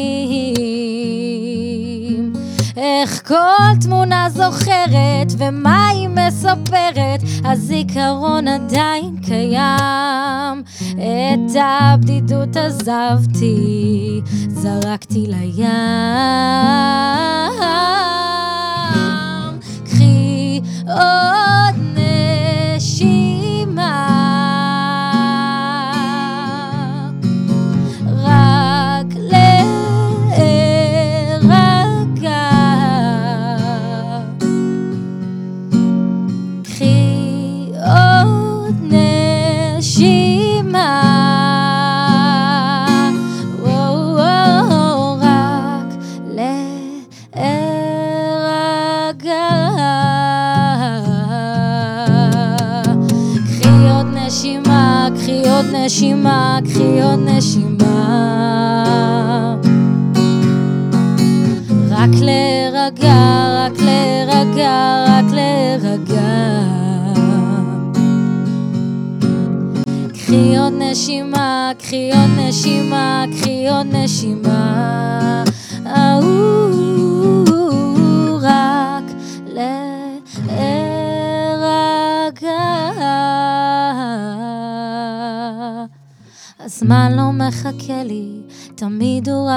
[2.77, 10.63] איך כל תמונה זוכרת, ומה היא מספרת, הזיכרון עדיין קיים.
[10.91, 15.65] את הבדידות עזבתי, זרקתי לים.
[20.93, 21.40] Oh.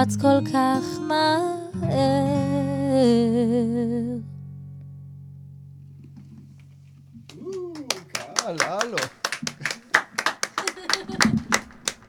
[0.05, 1.41] רץ כל כך מהר.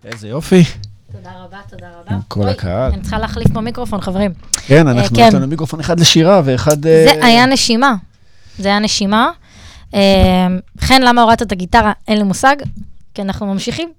[0.05, 0.63] איזה יופי.
[1.11, 2.11] תודה רבה, תודה רבה.
[2.11, 2.91] עם כל אוי, הקהל.
[2.91, 4.33] אני צריכה להחליף פה מיקרופון, חברים.
[4.67, 5.25] כן, אנחנו, כן.
[5.27, 6.85] יש לנו מיקרופון אחד לשירה ואחד...
[6.85, 7.95] אה, זה היה נשימה.
[8.59, 9.31] זה היה נשימה.
[9.93, 10.47] אה,
[10.79, 11.91] חן, למה הורדת את הגיטרה?
[12.07, 12.55] אין לי מושג,
[13.13, 13.91] כי אנחנו ממשיכים.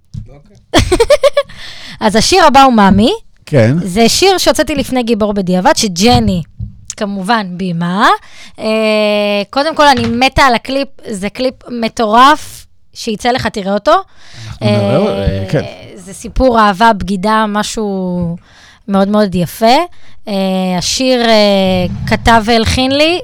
[2.01, 3.26] אז השיר הבא הוא מאמי.
[3.47, 3.77] כן.
[3.83, 6.43] זה שיר שהוצאתי לפני גיבור בדיעבד, שג'ני,
[6.97, 8.09] כמובן, בימה.
[8.59, 8.65] אה,
[9.51, 13.93] קודם כל, אני מתה על הקליפ, זה קליפ מטורף, שיצא לך, תראה אותו.
[14.49, 15.63] אנחנו נראה, אה, כן.
[15.95, 18.37] זה סיפור אהבה, בגידה, משהו
[18.89, 19.77] מאוד מאוד יפה.
[20.29, 20.35] אה,
[20.79, 23.21] השיר אה, כתב והלחין לי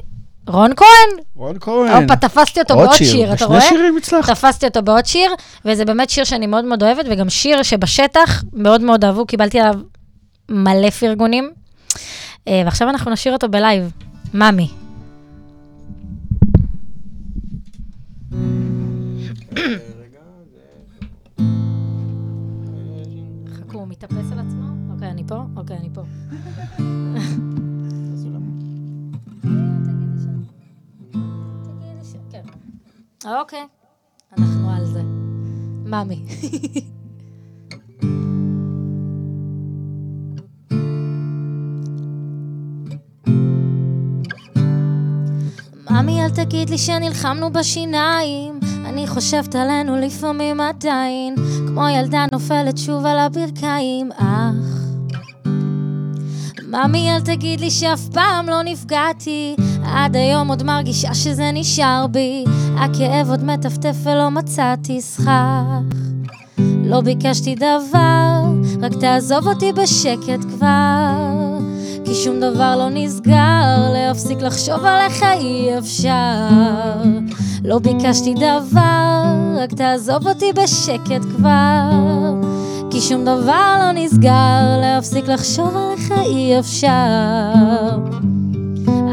[0.48, 1.22] רון כהן.
[1.37, 2.02] רון כהן.
[2.02, 3.61] הופה, תפסתי אותו עוד בעוד שיר, שיר, אתה בשני רואה?
[3.61, 4.30] שירים הצלחת.
[4.37, 8.80] תפסתי אותו בעוד שיר, וזה באמת שיר שאני מאוד מאוד אוהבת, וגם שיר שבשטח מאוד
[8.80, 9.74] מאוד אהבו, קיבלתי עליו
[10.48, 11.50] מלא פרגונים.
[12.48, 13.92] אה, ועכשיו אנחנו נשאיר אותו בלייב.
[14.35, 14.68] מאמי.
[23.52, 24.92] חכו, הוא מתאפס על עצמו?
[24.94, 25.42] אוקיי, אני פה?
[25.57, 26.02] אוקיי, אני פה.
[32.31, 32.42] כן.
[33.40, 33.66] אוקיי,
[34.38, 35.02] אנחנו על זה.
[35.85, 36.24] מאמי.
[46.35, 48.61] תגיד לי שנלחמנו בשיניים.
[48.87, 51.35] אני חושבת עלינו לפעמים עדיין,
[51.66, 54.83] כמו ילדה נופלת שוב על הברכיים, אך...
[56.68, 62.45] ממי, אל תגיד לי שאף פעם לא נפגעתי, עד היום עוד מרגישה שזה נשאר בי,
[62.77, 65.79] הכאב עוד מטפטף ולא מצאתי סכך.
[66.85, 68.45] לא ביקשתי דבר,
[68.83, 71.32] רק תעזוב אותי בשקט כבר.
[72.12, 76.48] כי שום דבר לא נסגר, להפסיק לחשוב עליך אי אפשר.
[77.64, 79.25] לא ביקשתי דבר,
[79.57, 81.90] רק תעזוב אותי בשקט כבר.
[82.90, 87.53] כי שום דבר לא נסגר, להפסיק לחשוב עליך אי אפשר.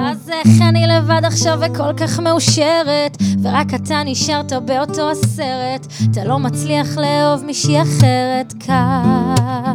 [0.01, 6.39] אז איך אני לבד עכשיו וכל כך מאושרת, ורק אתה נשארת באותו הסרט, אתה לא
[6.39, 9.73] מצליח לאהוב מישהי אחרת ככה.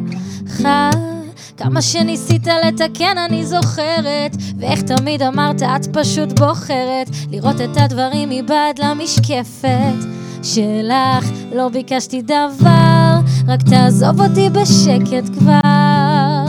[1.56, 8.78] כמה שניסית לתקן אני זוכרת, ואיך תמיד אמרת את פשוט בוחרת, לראות את הדברים מבעד
[8.78, 10.04] למשקפת
[10.42, 11.30] שלך.
[11.54, 16.44] לא ביקשתי דבר, רק תעזוב אותי בשקט כבר,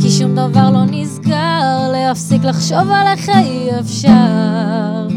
[0.00, 5.08] כי שום דבר לא נסגר, להפסיק לחשוב עליך אי אפשר.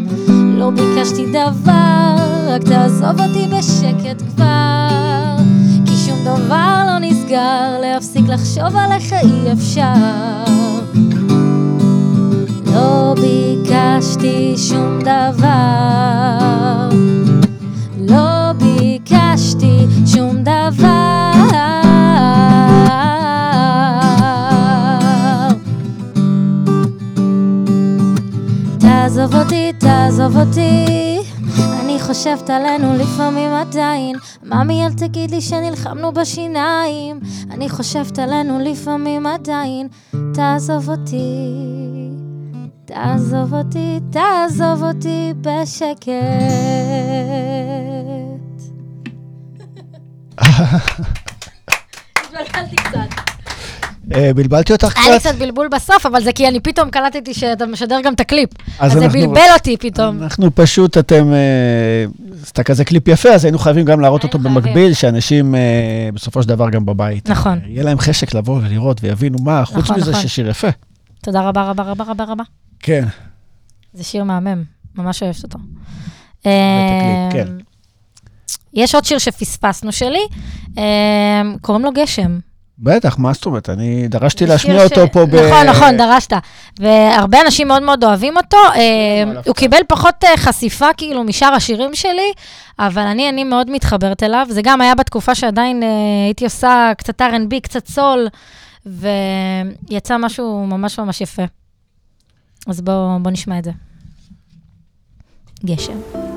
[0.58, 2.16] לא ביקשתי דבר,
[2.48, 5.38] רק תעזוב אותי בשקט כבר,
[5.86, 6.81] כי שום דבר
[7.32, 9.94] נסגר, להפסיק לחשוב עליך אי אפשר.
[12.66, 16.90] לא ביקשתי שום דבר,
[17.98, 21.32] לא ביקשתי שום דבר.
[28.80, 31.11] תעזוב אותי, תעזוב אותי,
[32.02, 34.16] חושבת עלינו לפעמים עדיין.
[34.44, 37.20] ממי, אל תגיד לי שנלחמנו בשיניים,
[37.52, 39.88] אני חושבת עלינו לפעמים עדיין.
[40.34, 41.56] תעזוב אותי,
[42.86, 46.12] תעזוב אותי, תעזוב אותי בשקט.
[52.22, 52.96] התבלבלתי קצת.
[52.96, 53.32] אה,
[54.36, 55.30] בלבלתי אותך היה לי קצת?
[55.30, 58.50] קצת בלבול בסוף, אבל זה כי אני פתאום קלטתי שאתה משדר גם את הקליפ.
[58.80, 60.24] אז זה בלבל אותי פתאום.
[60.24, 62.06] אנחנו פשוט, אתם, אה,
[62.44, 64.40] עשתה כזה קליפ יפה, אז היינו חייבים גם להראות אותו.
[64.40, 67.30] במקביל, שאנשים אה, בסופו של דבר גם בבית.
[67.30, 67.60] נכון.
[67.64, 70.24] אה, יהיה להם חשק לבוא ולראות ויבינו מה, חוץ נכון, מזה נכון.
[70.24, 70.68] ששיר יפה.
[71.24, 72.44] תודה רבה רבה רבה רבה רבה.
[72.80, 73.06] כן.
[73.94, 74.64] זה שיר מהמם,
[74.96, 75.60] ממש אוהבת אותו.
[77.32, 77.48] כן.
[78.74, 80.22] יש עוד שיר שפספסנו שלי,
[81.62, 82.40] קוראים לו גשם.
[82.84, 83.70] בטח, מה זאת אומרת?
[83.70, 85.36] אני דרשתי להשמיע אותו פה ב...
[85.36, 86.34] נכון, נכון, דרשת.
[86.80, 88.58] והרבה אנשים מאוד מאוד אוהבים אותו.
[88.76, 92.32] אמ, הוא קיבל פחות אה, חשיפה כאילו משאר השירים שלי,
[92.80, 94.48] אבל אני, אני מאוד מתחברת אליו.
[94.50, 95.90] זה גם היה בתקופה שעדיין אה,
[96.26, 98.28] הייתי עושה קצת R&B, קצת סול,
[98.86, 101.44] ויצא משהו ממש ממש יפה.
[102.68, 103.72] אז בואו בוא נשמע את זה.
[105.66, 106.31] גשם.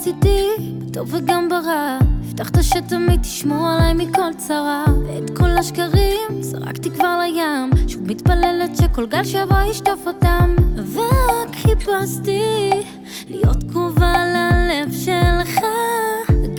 [0.00, 0.48] לצידי,
[0.78, 1.98] בטוב וגם ברע.
[2.28, 4.84] הבטחת שתמיד תשמור עליי מכל צרה.
[5.06, 7.88] ואת כל השקרים זרקתי כבר לים.
[7.88, 10.54] שוב מתפללת שכל גל שיבוא ישטוף אותם.
[10.92, 12.70] ורק חיפשתי
[13.28, 15.60] להיות קרובה ללב שלך,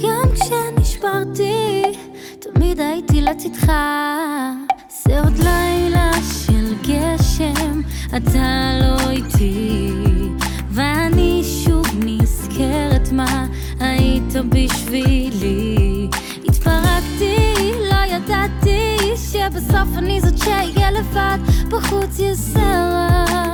[0.04, 1.84] גם כשנשברתי,
[2.40, 3.72] תמיד הייתי לצדך.
[5.04, 6.12] זה עוד לילה
[6.46, 7.82] של גשם,
[8.18, 9.92] אתה לא איתי,
[10.70, 11.71] ואני שוב
[12.72, 13.46] נזכרת מה
[13.80, 16.08] היית בשבילי.
[16.48, 21.38] התפרקתי, לא ידעתי שבסוף אני זאת שאהיה לבד,
[21.70, 23.51] בחוץ יש סרט.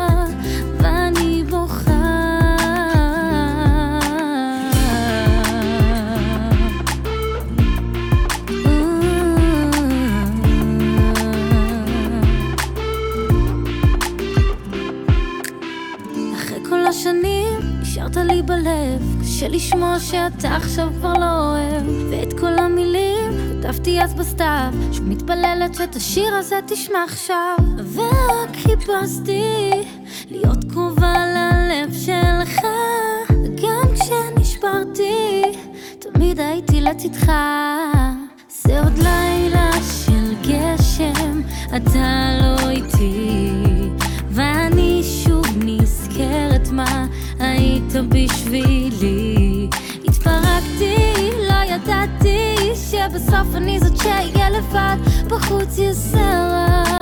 [19.38, 23.32] קשה לשמוע שאתה עכשיו כבר לא אוהב, ואת כל המילים
[23.62, 27.58] כתבתי אז בסתיו, שמתפללת שאת השיר הזה תשמע עכשיו,
[27.94, 29.72] ורק חיפשתי
[30.32, 32.62] להיות קרובה ללב שלך,
[33.62, 35.42] גם כשנשברתי,
[36.00, 37.32] תמיד הייתי לצדך.
[38.50, 41.42] זה עוד לילה של גשם,
[41.76, 43.52] אתה לא איתי,
[44.30, 47.06] ואני שוב נזכרת מה
[47.98, 49.68] היית בשבילי.
[50.08, 51.14] התפרקתי,
[51.50, 54.96] לא ידעתי שבסוף אני זאת שאהיה לבד,
[55.28, 56.97] בחוץ יש סרט,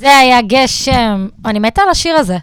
[0.00, 1.28] זה היה גשם.
[1.44, 2.38] אני מתה על השיר הזה.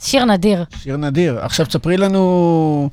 [0.00, 0.64] שיר נדיר.
[0.76, 1.38] שיר נדיר.
[1.38, 2.90] עכשיו תספרי לנו...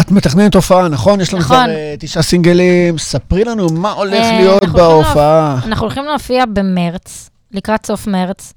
[0.00, 1.20] את מתכננת הופעה, נכון?
[1.20, 1.56] יש לנו נכון.
[1.56, 2.98] כבר אה, תשעה סינגלים.
[2.98, 5.60] ספרי לנו מה הולך אה, להיות בהופעה.
[5.64, 8.52] אנחנו הולכים להופיע במרץ, לקראת סוף מרץ.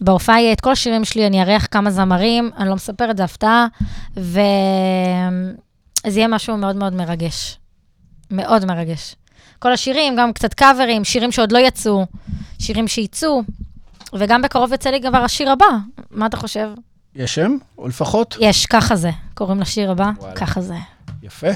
[0.00, 3.66] בהופעה יהיה את כל השירים שלי, אני אארח כמה זמרים, אני לא מספרת, זה הפתעה,
[4.16, 4.40] וזה
[6.04, 7.58] יהיה משהו מאוד מאוד מרגש.
[8.30, 9.14] מאוד מרגש.
[9.58, 12.06] כל השירים, גם קצת קאברים, שירים שעוד לא יצאו,
[12.58, 13.42] שירים שיצאו,
[14.12, 15.66] וגם בקרוב יצא לי כבר השיר הבא.
[16.10, 16.68] מה אתה חושב?
[17.14, 17.56] יש שם?
[17.78, 18.36] או לפחות?
[18.40, 19.10] יש, ככה זה.
[19.34, 20.34] קוראים לשיר הבא, וואלה.
[20.34, 20.74] ככה זה.
[21.22, 21.46] יפה.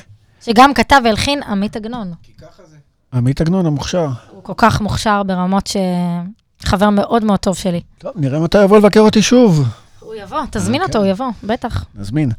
[0.44, 2.12] שגם כתב והלחין עמית עגנון.
[3.14, 4.08] עמית עגנון המוכשר.
[4.30, 5.76] הוא כל כך מוכשר ברמות ש...
[6.64, 7.80] חבר מאוד מאוד טוב שלי.
[7.98, 9.64] טוב, נראה מתי יבוא לבקר אותי שוב.
[10.00, 10.88] הוא יבוא, תזמין אוקיי.
[10.88, 11.84] אותו, הוא יבוא, בטח.
[11.94, 12.30] נזמין.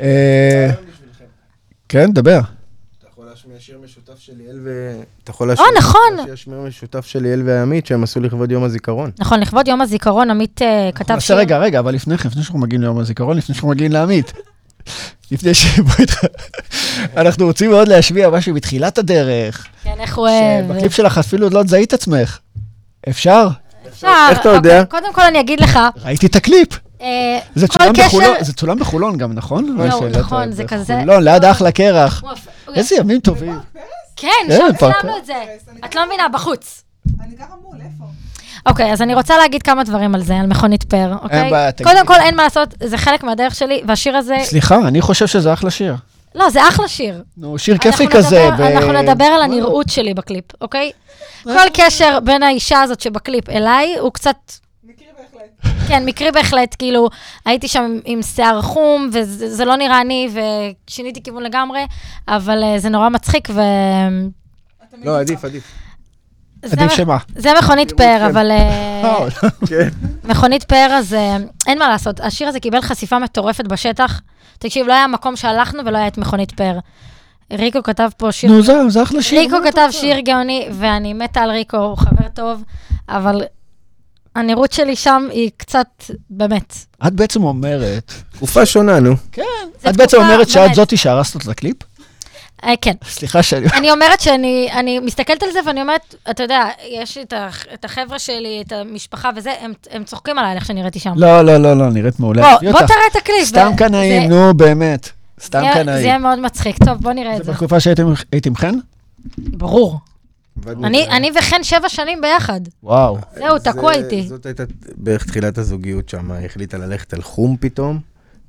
[0.00, 0.70] אה,
[1.88, 2.40] כן, דבר.
[3.48, 5.00] אתה יכול להשמיע שיר משותף של ליאל ו...
[5.24, 6.00] אתה יכול להשמיע נכון.
[6.16, 9.10] להשמיע שיר משותף של ליאל ועמית שהם עשו לכבוד יום הזיכרון.
[9.18, 11.36] נכון, לכבוד יום הזיכרון, עמית אה, כתב שיר.
[11.36, 14.32] רגע, רגע, אבל לפני כן, לפני שאנחנו מגיעים ליום הזיכרון, לפני שאנחנו מגיעים לעמית.
[15.32, 15.66] לפני ש...
[15.98, 16.24] איתך.
[17.16, 20.64] אנחנו רוצים מאוד להשמיע משהו בתחילת הדרך, כן, איך הוא אוהב.
[20.68, 22.38] שבקליפ שלך אפילו עוד לא תזהית עצמך.
[23.08, 23.48] אפשר?
[23.88, 24.26] אפשר.
[24.30, 24.80] איך אתה יודע?
[24.80, 26.87] אוקיי, קודם כל אני אגיד לך, ראיתי את הקליפ.
[27.00, 29.76] אה, זה צולם בחולון, זה צולם בחולון גם, נכון?
[29.78, 29.84] לא,
[30.20, 32.22] נכון, זה כזה- בחולון, ליד היכל הקרח.
[32.74, 33.58] איזה ימים טובים.
[34.16, 34.76] כן, כן, שם.
[34.78, 35.34] צילמנו את זה.
[35.84, 36.82] את לא מבינה, בחוץ.
[37.20, 38.04] אני גרה מול, איפה?
[38.66, 41.50] אוקיי, אז אני רוצה להגיד כמה דברים על זה, על מכונית פאר, אוקיי?
[41.50, 41.90] בעיה, תגידי.
[41.90, 45.52] קודם כל, אין מה לעשות, זה חלק מהדרך שלי, והשיר הזה, סליחה, אני חושב שזה
[45.52, 45.94] אחלה שיר.
[46.34, 47.22] לא, זה אחלה שיר.
[47.36, 48.48] נו, שיר כיפי נדבר- כזה.
[48.58, 50.90] ב- אנחנו נדבר על הנראות שלי בקליפ, אוקיי?
[51.44, 54.36] כל קשר בין האישה הזאת שבקליפ אליי, הוא קצת...
[55.88, 57.08] כן, מקרי בהחלט, כאילו,
[57.46, 60.28] הייתי שם עם- שיער חום, וזה זה לא נראה אני,
[60.88, 61.86] ושיניתי כיוון לגמרי,
[62.28, 63.60] אבל אה, זה נורא מצחיק, ו...
[65.04, 65.72] לא, עדיף, עדיף.
[66.72, 67.16] עדיף שמה.
[67.36, 69.26] זה מכונית פאר, אבל אה,
[69.68, 69.88] כן.
[70.24, 71.36] מכונית פאר, אז אה,
[71.66, 72.20] אין מה לעשות.
[72.20, 74.20] השיר הזה קיבל חשיפה מטורפת בשטח.
[74.58, 76.78] תקשיב, לא היה מקום שהלכנו ולא היה את מכונית פאר.
[77.52, 78.50] ריקו כתב פה שיר...
[78.52, 79.40] נו, זה אחלה שיר.
[79.40, 79.88] ריקו כתב?
[79.90, 82.62] שיר גאוני, ואני מתה על ריקו, הוא חבר טוב,
[83.08, 83.42] אבל
[84.36, 85.86] הנראות שלי שם היא קצת,
[86.30, 86.74] באמת.
[87.06, 89.14] את בעצם אומרת, תקופה שונה, נו.
[89.32, 89.42] כן,
[89.88, 90.74] את בעצם אומרת שאת.
[90.74, 91.76] זאתי שהרסת את הקליפ?
[92.64, 92.92] אה, כן.
[93.08, 93.66] סליחה שאני...
[93.66, 98.18] אני אומרת שאני אני מסתכלת על זה ואני אומרת, אתה יודע, יש ה, את החבר'ה
[98.18, 101.12] שלי, את המשפחה וזה, הם, הם צוחקים עליי איך שנראיתי שם.
[101.16, 102.42] לא, לא, לא, לא, נראית מעולה.
[102.42, 102.78] בוא, בוא.
[102.80, 103.44] תראה את הקליפ.
[103.44, 105.08] סתם ו- קנאים, זה- נו, באמת.
[105.42, 106.04] סתם זה יהיה- זה קנאים.
[106.06, 106.76] יהיה מאוד מצחיק.
[106.84, 107.52] טוב, בוא נראה את זה זה.
[107.52, 108.74] בתקופה שהייתם חן?
[109.38, 109.98] ברור.
[110.84, 112.60] אני אני וחן שבע שנים ביחד.
[112.82, 113.18] וואו.
[113.34, 114.22] זהו, תקוע זה- איתי.
[114.28, 114.62] זאת הייתה
[114.96, 117.98] בערך תחילת הזוגיות שם, היא החליטה ללכת על חום פתאום,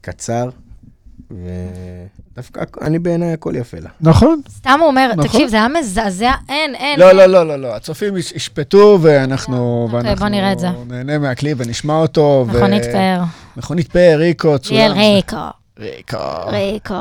[0.01, 0.49] קצר,
[1.31, 3.89] ודווקא אני בעיניי הכל יפה לה.
[4.01, 4.41] נכון.
[4.49, 5.23] סתם הוא אומר, נכון.
[5.27, 6.99] תקשיב, זה היה מזעזע, אין, אין.
[6.99, 7.17] לא, אין.
[7.17, 7.75] לא, לא, לא, לא.
[7.75, 9.83] הצופים יש- ישפטו, ואנחנו...
[9.93, 10.67] אוקיי, ואנחנו בוא נראה את זה.
[10.87, 12.45] נהנה מהקליפ ונשמע אותו.
[12.47, 13.21] ו- מכונית פאר.
[13.57, 14.91] מכונית פאר, ריקו, צולם.
[14.91, 15.37] ריקו.
[15.79, 16.17] ריקו.
[16.47, 16.95] ריקו.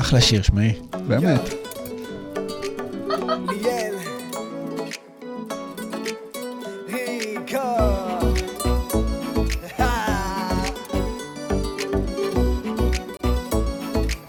[0.00, 0.72] אחלה שיר, שמעי.
[1.06, 1.67] באמת.
[3.26, 3.94] ליאל
[6.88, 7.58] ריקו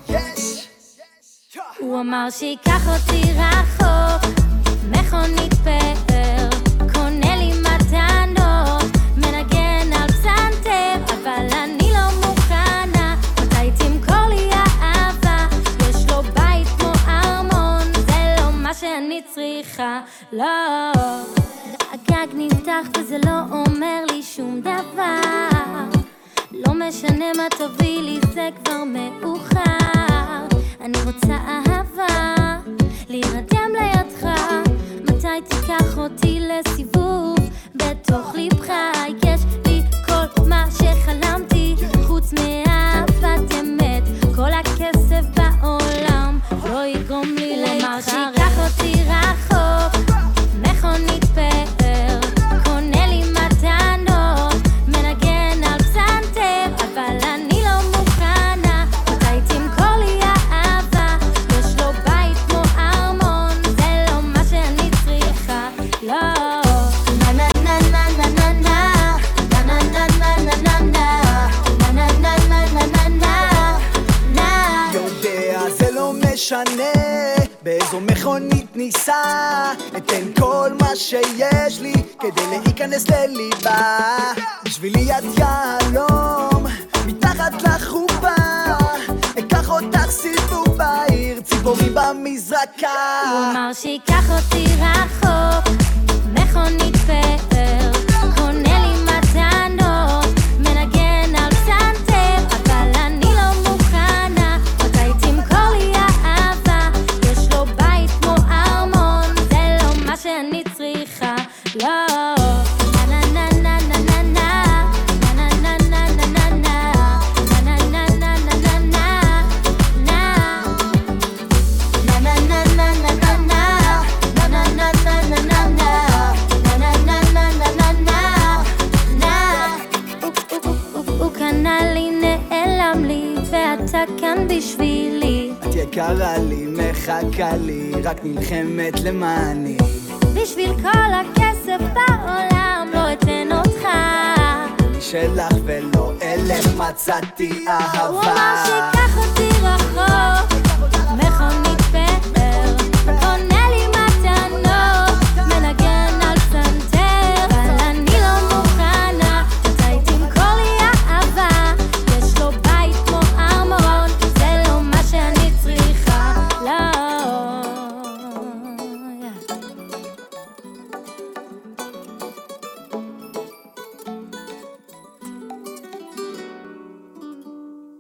[0.10, 0.68] יש
[1.80, 4.24] הוא אמר שייקח אותי רחוק,
[4.92, 6.09] מכונית פאר,
[20.32, 20.92] לא.
[21.92, 25.22] הגג נפתח וזה לא אומר לי שום דבר.
[26.52, 30.48] לא משנה מה תביא לי, זה כבר מאוחר.
[30.82, 32.36] אני רוצה אהבה,
[33.10, 34.28] להירדם לידך.
[35.02, 37.38] מתי תיקח אותי לסיבוב?
[37.76, 38.59] בתוך ליבך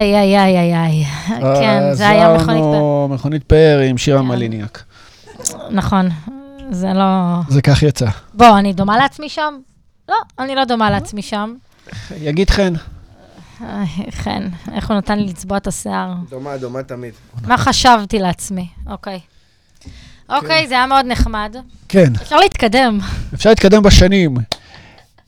[0.02, 1.06] איי, איי, איי, איי, איי.
[1.60, 2.70] כן, זה היה מכונית פאר.
[2.70, 4.84] עזרנו, מכונית פאר עם שירה מליניאק.
[5.72, 6.10] נכון,
[6.72, 7.40] זה לא...
[7.50, 8.06] זה כך יצא.
[8.34, 9.54] בוא, אני דומה לעצמי שם?
[10.10, 11.54] לא, אני לא דומה לעצמי שם.
[12.18, 12.74] יגיד חן.
[13.62, 16.14] איי, חן, איך הוא נתן לי לצבוע את השיער.
[16.30, 17.14] דומה, דומה תמיד.
[17.48, 18.68] מה חשבתי לעצמי?
[18.88, 19.20] אוקיי.
[20.30, 21.56] אוקיי, זה היה מאוד נחמד.
[21.90, 23.00] כן, אפשר להתקדם.
[23.34, 24.38] אפשר להתקדם בשנים.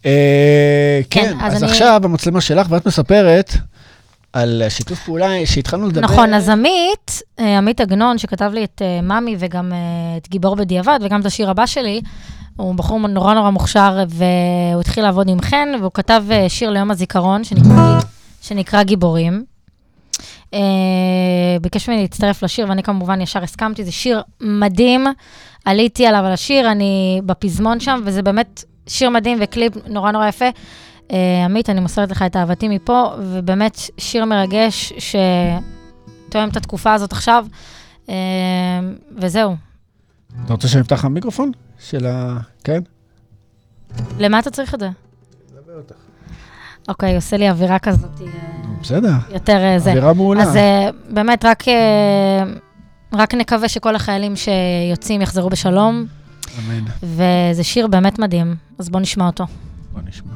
[0.05, 3.53] אה, כן, כן, אז עכשיו המצלמה שלך, ואת מספרת
[4.34, 6.01] על שיתוף פעולה שהתחלנו לדבר.
[6.01, 9.77] נכון, אז עמית, אה, עמית עגנון, שכתב לי את אה, מאמי וגם אה,
[10.17, 12.01] את גיבור בדיעבד, וגם את השיר הבא שלי,
[12.57, 17.43] הוא בחור נורא נורא מוכשר, והוא התחיל לעבוד עם חן, והוא כתב שיר ליום הזיכרון,
[17.43, 17.99] שנקרא,
[18.41, 19.45] שנקרא גיבורים.
[21.61, 25.07] ביקש ממני להצטרף לשיר, ואני כמובן ישר הסכמתי, זה שיר מדהים,
[25.65, 30.45] עליתי עליו על השיר, אני בפזמון שם, וזה באמת שיר מדהים וקליפ נורא נורא יפה.
[31.12, 37.12] אה, עמית, אני מוסרת לך את אהבתי מפה, ובאמת שיר מרגש שתואם את התקופה הזאת
[37.12, 37.45] עכשיו,
[38.09, 38.16] אה,
[39.18, 39.55] וזהו.
[40.45, 41.51] אתה רוצה שנפתח לך מיקרופון?
[41.80, 42.38] של ה...
[42.64, 42.82] כן?
[44.20, 44.89] למה אתה צריך את זה?
[45.78, 45.95] אותך.
[46.88, 48.28] אוקיי, עושה לי אווירה כזאת אה,
[48.82, 49.14] בסדר.
[49.34, 49.89] יותר זה.
[49.89, 50.43] אווירה מעולה.
[50.43, 50.57] אז
[51.09, 51.64] באמת, רק,
[53.14, 56.05] רק נקווה שכל החיילים שיוצאים יחזרו בשלום,
[56.59, 56.84] אמן.
[57.03, 59.45] וזה שיר באמת מדהים, אז בואו נשמע אותו.
[59.93, 60.34] בוא נשמע.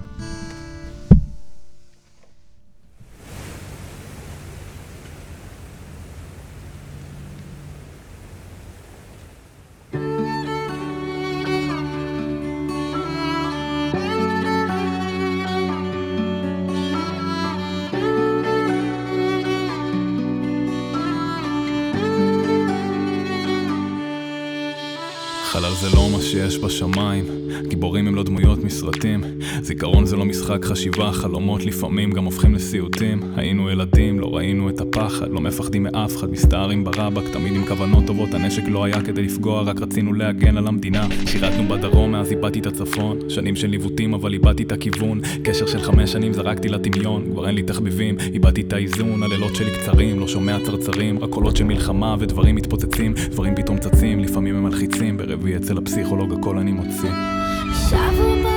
[25.90, 29.24] זה לא מה שיש בשמיים, גיבורים הם לא דמויות מסרטים,
[29.62, 33.20] זיכרון זה לא משחק חשיבה, חלומות לפעמים גם הופכים לסיוטים.
[33.36, 38.06] היינו ילדים, לא ראינו את הפחד, לא מפחדים מאף אחד, מסתערים ברבק, תמיד עם כוונות
[38.06, 41.08] טובות, הנשק לא היה כדי לפגוע, רק רצינו להגן על המדינה.
[41.26, 45.80] שירתנו בדרום, מאז איבדתי את הצפון, שנים של ניווטים אבל איבדתי את הכיוון, קשר של
[45.80, 50.28] חמש שנים זרקתי לטמיון, כבר אין לי תחביבים, איבדתי את האיזון, הלילות שלי קצרים, לא
[50.28, 55.58] שומע צרצרים, רק קולות של מלחמה ודברים מתפוצצים, דברים פתאום צצים, לפעמים הם מלחיצים, ברביעי
[55.58, 57.45] אצל הפסיכולוג הכל אני מוציא.
[57.74, 58.55] Shuffle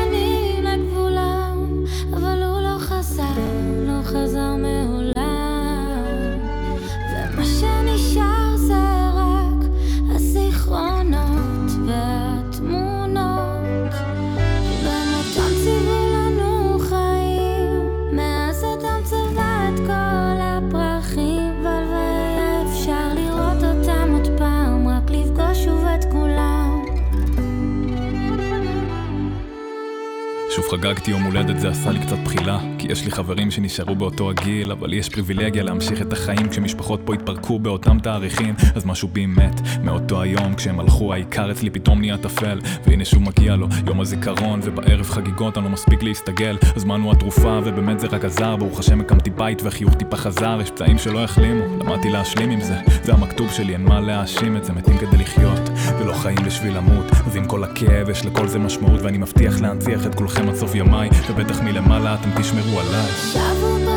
[30.81, 34.73] חגגתי יום הולדת, זה עשה לי קצת בחילה כי יש לי חברים שנשארו באותו הגיל
[34.73, 38.55] אבל יש פריבילגיה להמשיך את החיים כשמשפחות פה התפרקו באותם תאריכים.
[38.75, 43.23] אז משהו בי מת מאותו היום כשהם הלכו העיקר אצלי פתאום נהיה טפל והנה שוב
[43.23, 46.57] מגיע לו יום הזיכרון ובערב חגיגות אני לא מספיק להסתגל.
[46.77, 50.71] הזמן הוא התרופה ובאמת זה רק עזר ברוך השם הקמתי בית והחיוך טיפה חזר יש
[50.71, 54.73] פצעים שלא החלימו למדתי להשלים עם זה זה המכתוב שלי אין מה להאשים את זה
[54.73, 55.68] מתים כדי לחיות
[56.01, 57.07] ולא חיים בשביל למות.
[57.27, 60.75] אז עם כל הכאב יש לכל זה משמעות ואני מבטיח להנציח את כולכם עד סוף
[60.75, 63.88] ימיי ובטח מלמעלה אתם תשמרו עליי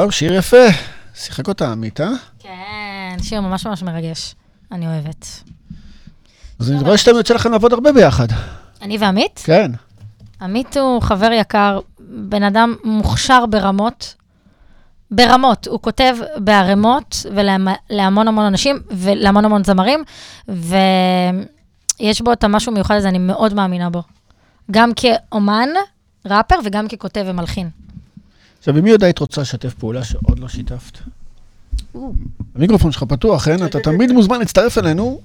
[0.00, 0.66] וואו, שיר יפה.
[1.14, 2.10] שיחק אותה עמית, אה?
[2.38, 4.34] כן, שיר ממש ממש מרגש.
[4.72, 5.26] אני אוהבת.
[6.58, 8.26] אז אני רואה שאתם יוצא לכם לעבוד הרבה ביחד.
[8.82, 9.40] אני ועמית?
[9.44, 9.70] כן.
[10.40, 14.14] עמית הוא חבר יקר, בן אדם מוכשר ברמות.
[15.10, 20.04] ברמות, הוא כותב בערימות ולהמון המון אנשים ולהמון המון זמרים,
[20.48, 24.02] ויש בו את המשהו מיוחד הזה, אני מאוד מאמינה בו.
[24.70, 25.68] גם כאומן,
[26.26, 27.70] ראפר, וגם ככותב ומלחין.
[28.60, 30.98] עכשיו, עם מי עוד היית רוצה לשתף פעולה שעוד לא שיתפת?
[32.54, 33.64] המיקרופון שלך פתוח, כן?
[33.64, 35.20] אתה תמיד מוזמן להצטרף אלינו.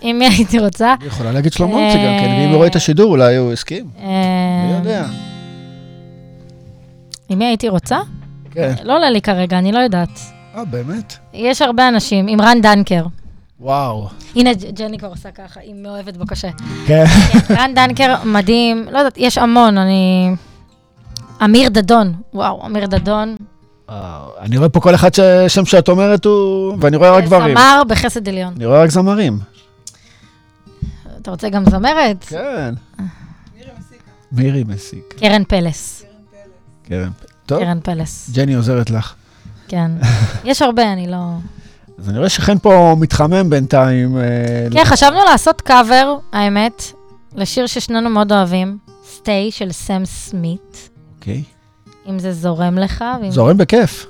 [0.00, 0.94] עם מי הייתי רוצה?
[1.00, 3.88] היא יכולה להגיד שלמה ארצי גם כן, ואם הוא רואה את השידור, אולי הוא הסכים.
[3.98, 5.06] מי אה, יודע.
[7.28, 7.98] עם מי הייתי רוצה?
[8.50, 8.74] כן.
[8.84, 10.20] לא עולה לי כרגע, אני לא יודעת.
[10.54, 11.14] אה, באמת?
[11.32, 13.04] יש הרבה אנשים, עם רן דנקר.
[13.60, 14.08] וואו.
[14.36, 16.48] הנה, ג'ני כבר עושה ככה, היא מאוהבת בו קשה.
[16.86, 17.04] כן.
[17.06, 20.30] כן, רן דנקר מדהים, לא יודעת, יש המון, אני...
[21.44, 23.36] אמיר דדון, וואו, אמיר דדון.
[23.90, 26.76] אה, אני רואה פה כל אחד ששם שאת אומרת הוא...
[26.80, 27.56] ואני רואה רק גברים.
[27.56, 28.54] זמר בחסד עליון.
[28.56, 29.38] אני רואה רק זמרים.
[31.20, 32.24] אתה רוצה גם זמרת?
[32.24, 32.74] כן.
[34.32, 35.14] מירי מסיק.
[35.18, 36.04] קרן פלס.
[36.88, 37.10] קרן.
[37.46, 39.14] טוב, קרן פלס, ג'ני עוזרת לך.
[39.68, 39.90] כן.
[40.44, 41.18] יש הרבה, אני לא...
[41.98, 44.18] אז אני רואה שחן פה מתחמם בינתיים.
[44.18, 44.22] אה,
[44.72, 46.82] כן, חשבנו לעשות קאבר, האמת,
[47.34, 50.88] לשיר ששנינו מאוד אוהבים, סטי של סם סמית,
[51.22, 51.42] אוקיי.
[52.08, 53.04] אם זה זורם לך.
[53.22, 54.06] ואם- זורם בכיף.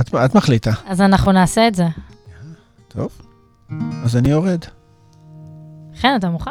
[0.00, 0.70] את את מחליטה.
[0.86, 1.86] אז אנחנו נעשה את זה.
[2.88, 3.08] טוב.
[4.04, 4.64] אז אני יורד.
[6.00, 6.50] חן, אתה מוכן?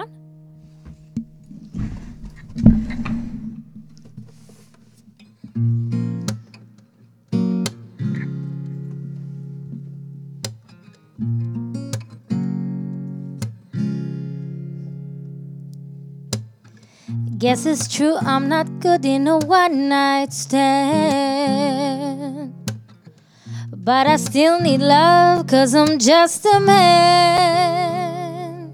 [17.39, 20.93] Guess it's true, I'm not good in a one night stand.
[23.71, 28.73] But I still need love, cause I'm just a man.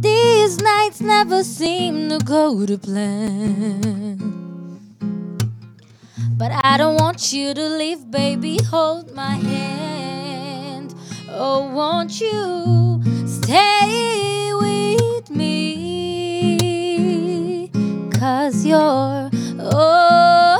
[0.00, 4.18] These nights never seem to go to plan.
[6.36, 8.58] But I don't want you to leave, baby.
[8.64, 10.96] Hold my hand.
[11.28, 15.79] Oh, won't you stay with me?
[18.20, 19.30] Cause you're all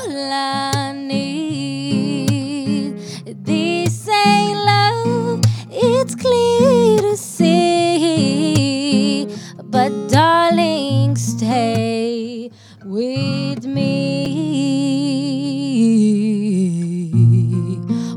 [0.09, 2.97] I need.
[3.45, 9.27] This ain't love, it's clear to see.
[9.63, 12.51] But darling, stay
[12.83, 14.31] with me.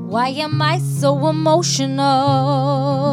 [0.07, 3.12] Why am I so emotional?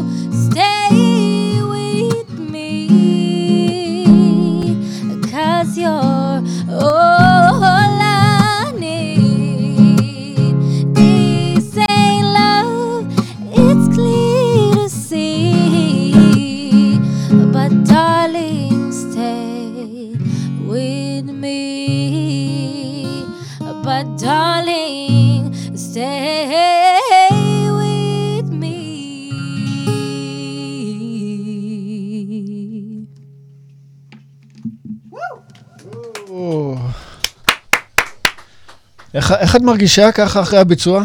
[39.51, 41.03] איך את מרגישה ככה אחרי הביצוע?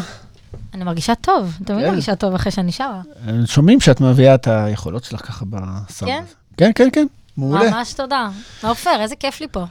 [0.75, 1.91] אני מרגישה טוב, תמיד כן.
[1.91, 3.03] מרגישה טוב אחרי שאני שרה.
[3.45, 6.13] שומעים שאת מביאה את היכולות שלך ככה בסאונד.
[6.13, 6.25] כן?
[6.57, 7.07] כן, כן, כן.
[7.37, 7.71] מעולה.
[7.71, 8.29] ממש תודה.
[8.63, 9.65] עופר, איזה כיף לי פה.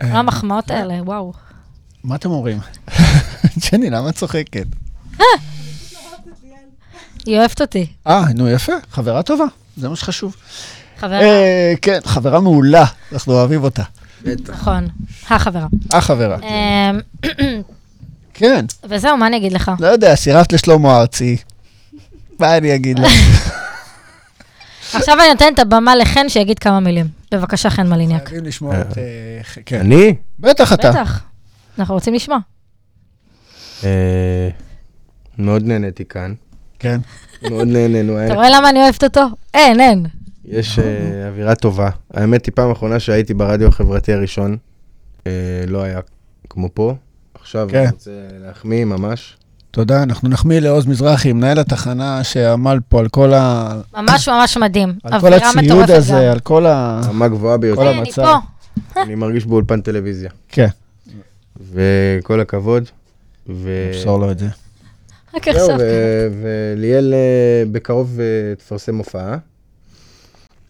[0.00, 1.32] כל המחמאות האלה, וואו.
[2.04, 2.58] מה אתם אומרים?
[3.72, 4.66] ג'ני, למה את צוחקת?
[7.26, 7.86] היא אוהבת אותי.
[8.06, 9.44] אה, נו יפה, חברה טובה,
[9.76, 10.36] זה מה שחשוב.
[10.98, 13.82] חברה, אה, כן, חברה מעולה, אנחנו אוהבים אותה.
[14.48, 14.88] נכון.
[15.30, 15.66] החברה.
[15.90, 16.36] החברה.
[18.34, 19.70] כן, וזהו, מה אני אגיד לך?
[19.80, 21.36] לא יודע, סירבת לשלמה ארצי.
[22.38, 23.12] מה אני אגיד לך?
[24.94, 27.06] עכשיו אני נותנת את הבמה לחן שיגיד כמה מילים.
[27.32, 28.28] בבקשה, חן מליניאק.
[28.28, 28.98] חייבים לשמוע את...
[28.98, 29.80] אה, כן.
[29.80, 30.14] אני?
[30.38, 30.90] בטח אתה.
[30.90, 31.22] בטח.
[31.78, 32.38] אנחנו רוצים לשמוע.
[33.84, 34.48] אה,
[35.38, 36.34] מאוד נהניתי כאן.
[36.78, 37.00] כן.
[37.50, 38.26] מאוד נהנינו.
[38.26, 39.20] אתה רואה למה אני אוהבת אותו?
[39.54, 40.06] אין, אין.
[40.44, 41.90] יש אה, אווירה טובה.
[42.14, 44.56] האמת היא, פעם אחרונה שהייתי ברדיו החברתי הראשון,
[45.26, 45.32] אה,
[45.66, 46.00] לא היה
[46.48, 46.94] כמו פה.
[47.42, 47.78] עכשיו כן.
[47.78, 48.10] אני רוצה
[48.44, 49.36] להחמיא ממש.
[49.70, 53.72] תודה, אנחנו נחמיא לעוז מזרחי, מנהל התחנה שעמל פה על כל ה...
[53.96, 54.94] ממש ממש מדהים.
[55.04, 55.96] על כל הציוד מטורפת גם.
[55.96, 57.00] הזה, על כל ה...
[57.08, 57.82] רמה גבוהה כל ביותר.
[57.82, 58.12] היי, אני.
[58.12, 58.34] פה.
[59.02, 60.30] אני מרגיש באולפן טלוויזיה.
[60.48, 60.68] כן,
[61.72, 62.84] וכל הכבוד.
[63.48, 63.90] ו...
[63.94, 64.48] נמסור לו את זה.
[65.34, 65.78] רק עכשיו.
[66.42, 69.36] וליאל אה, בקרוב אה, תפרסם הופעה.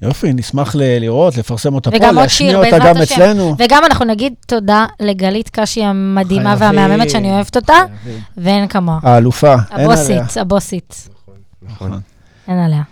[0.03, 3.15] יופי, נשמח ל- לראות, לפרסם אותה פה, וגם עוד להשמיע שיר, אותה גם השם.
[3.15, 3.55] אצלנו.
[3.59, 6.79] וגם אנחנו נגיד תודה לגלית קשי המדהימה חייבים.
[6.79, 7.75] והמהממת שאני אוהבת אותה,
[8.37, 8.99] ואין כמוה.
[9.03, 9.85] האלופה, אין עליה.
[9.87, 11.09] הבוסית, הבוסית.
[11.63, 12.01] נכון.
[12.49, 12.83] אין עליה.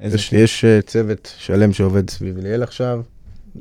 [0.00, 3.00] יש, יש אה, צוות שלם שעובד סביב ליאל עכשיו,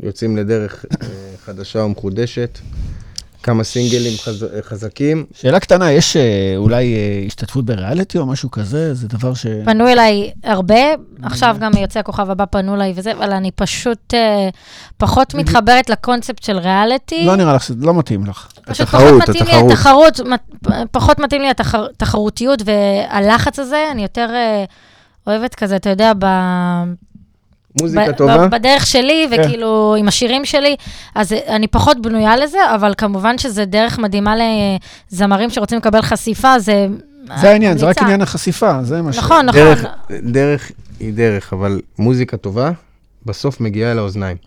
[0.04, 1.08] יוצאים לדרך אה,
[1.46, 2.60] חדשה ומחודשת,
[3.46, 4.46] כמה סינגלים חז...
[4.62, 5.26] חזקים.
[5.34, 8.94] שאלה קטנה, יש אה, אולי אה, השתתפות בריאליטי או משהו כזה?
[8.94, 9.46] זה דבר ש...
[9.66, 10.76] פנו אליי הרבה,
[11.24, 14.50] עכשיו גם יוצא הכוכב הבא פנו אליי וזה, אבל אני פשוט אה,
[14.98, 17.26] פחות מתחברת לקונספט של ריאליטי.
[17.26, 18.48] לא נראה לך שזה לא מתאים לך.
[18.66, 19.64] פשוט התחרות, פחות מתאים התחרות.
[19.64, 20.20] לי התחרות,
[20.92, 24.64] פחות מתאים לי התחרותיות והלחץ הזה, אני יותר אה,
[25.28, 26.26] אוהבת כזה, אתה יודע, ב...
[27.82, 28.48] מוזיקה ב- טובה.
[28.48, 29.42] בדרך שלי, כן.
[29.42, 30.76] וכאילו עם השירים שלי,
[31.16, 34.36] אז אני פחות בנויה לזה, אבל כמובן שזה דרך מדהימה
[35.12, 36.88] לזמרים שרוצים לקבל חשיפה, זה...
[37.42, 37.98] זה העניין, זה רק.
[38.02, 39.18] עניין החשיפה, זה מה ש...
[39.18, 39.62] נכון, נכון.
[39.62, 39.86] דרך,
[40.24, 42.72] דרך היא דרך, אבל מוזיקה טובה,
[43.26, 44.38] בסוף מגיעה לאוזניים.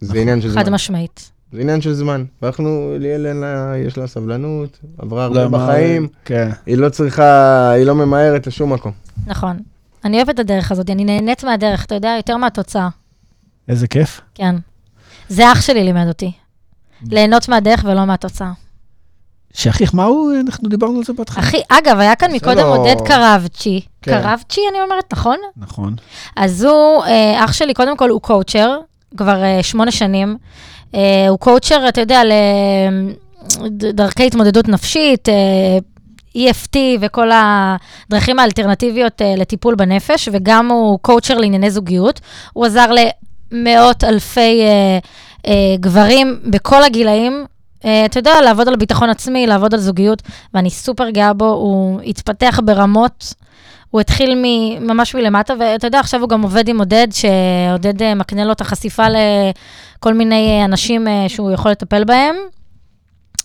[0.00, 0.20] זה נכון.
[0.20, 0.64] עניין של זמן.
[0.64, 1.30] חד משמעית.
[1.52, 2.24] זה עניין של זמן.
[2.42, 6.48] ואנחנו, ליאל אין לה, יש לה סבלנות, עברה הרבה בחיים, כן.
[6.66, 8.92] היא לא צריכה, היא לא ממהרת לשום מקום.
[9.26, 9.56] נכון.
[10.04, 12.88] אני אוהבת את הדרך הזאת, אני נהנית מהדרך, אתה יודע, יותר מהתוצאה.
[13.68, 14.20] איזה כיף.
[14.34, 14.56] כן.
[15.28, 16.32] זה אח שלי לימד אותי.
[17.10, 18.52] ליהנות מהדרך ולא מהתוצאה.
[19.54, 21.44] שאחיך, מה הוא, אנחנו דיברנו על זה בהתחלה.
[21.44, 22.32] אחי, אגב, היה כאן.
[22.32, 23.80] מקודם עודד קרבצ'י.
[24.02, 24.12] כן.
[24.12, 25.36] קרבצ'י, אני אומרת, נכון?
[25.56, 25.94] נכון.
[26.36, 28.78] אז הוא, אה, אח שלי, קודם כל הוא קואוצ'ר,
[29.16, 30.36] כבר אה, שמונה שנים.
[30.94, 32.22] אה, הוא קואוצ'ר, אתה יודע,
[33.60, 35.78] לדרכי התמודדות נפשית, אה,
[36.36, 42.20] EFT וכל הדרכים האלטרנטיביות אה, לטיפול בנפש, וגם הוא קואוצ'ר לענייני זוגיות.
[42.52, 42.90] הוא עזר
[43.52, 44.98] למאות אלפי אה,
[45.46, 47.44] אה, גברים בכל הגילאים.
[48.04, 50.22] אתה יודע, לעבוד על ביטחון עצמי, לעבוד על זוגיות,
[50.54, 53.34] ואני סופר גאה בו, הוא התפתח ברמות.
[53.90, 54.34] הוא התחיל
[54.80, 59.06] ממש מלמטה, ואתה יודע, עכשיו הוא גם עובד עם עודד, שעודד מקנה לו את החשיפה
[59.08, 62.36] לכל מיני אנשים שהוא יכול לטפל בהם.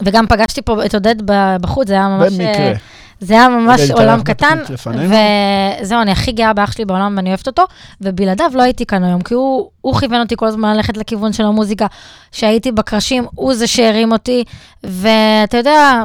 [0.04, 1.16] וגם פגשתי פה את עודד
[1.62, 2.34] בחוץ, זה היה ממש...
[2.34, 2.66] במקרה.
[2.68, 2.74] אה,
[3.22, 4.60] זה היה ממש עולם קטן.
[4.86, 7.64] וזהו, אני הכי גאה באח שלי בעולם ואני אוהבת אותו,
[8.02, 11.44] ובלעדיו לא הייתי כאן היום, כי הוא, הוא כיוון אותי כל הזמן ללכת לכיוון של
[11.44, 11.88] המוזיקה.
[12.32, 14.44] כשהייתי בקרשים, הוא זה שהרים אותי,
[14.84, 16.04] ואתה יודע,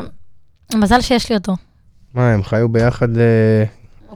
[0.74, 1.56] מזל שיש לי אותו.
[2.14, 3.64] מה, הם חיו ביחד אה,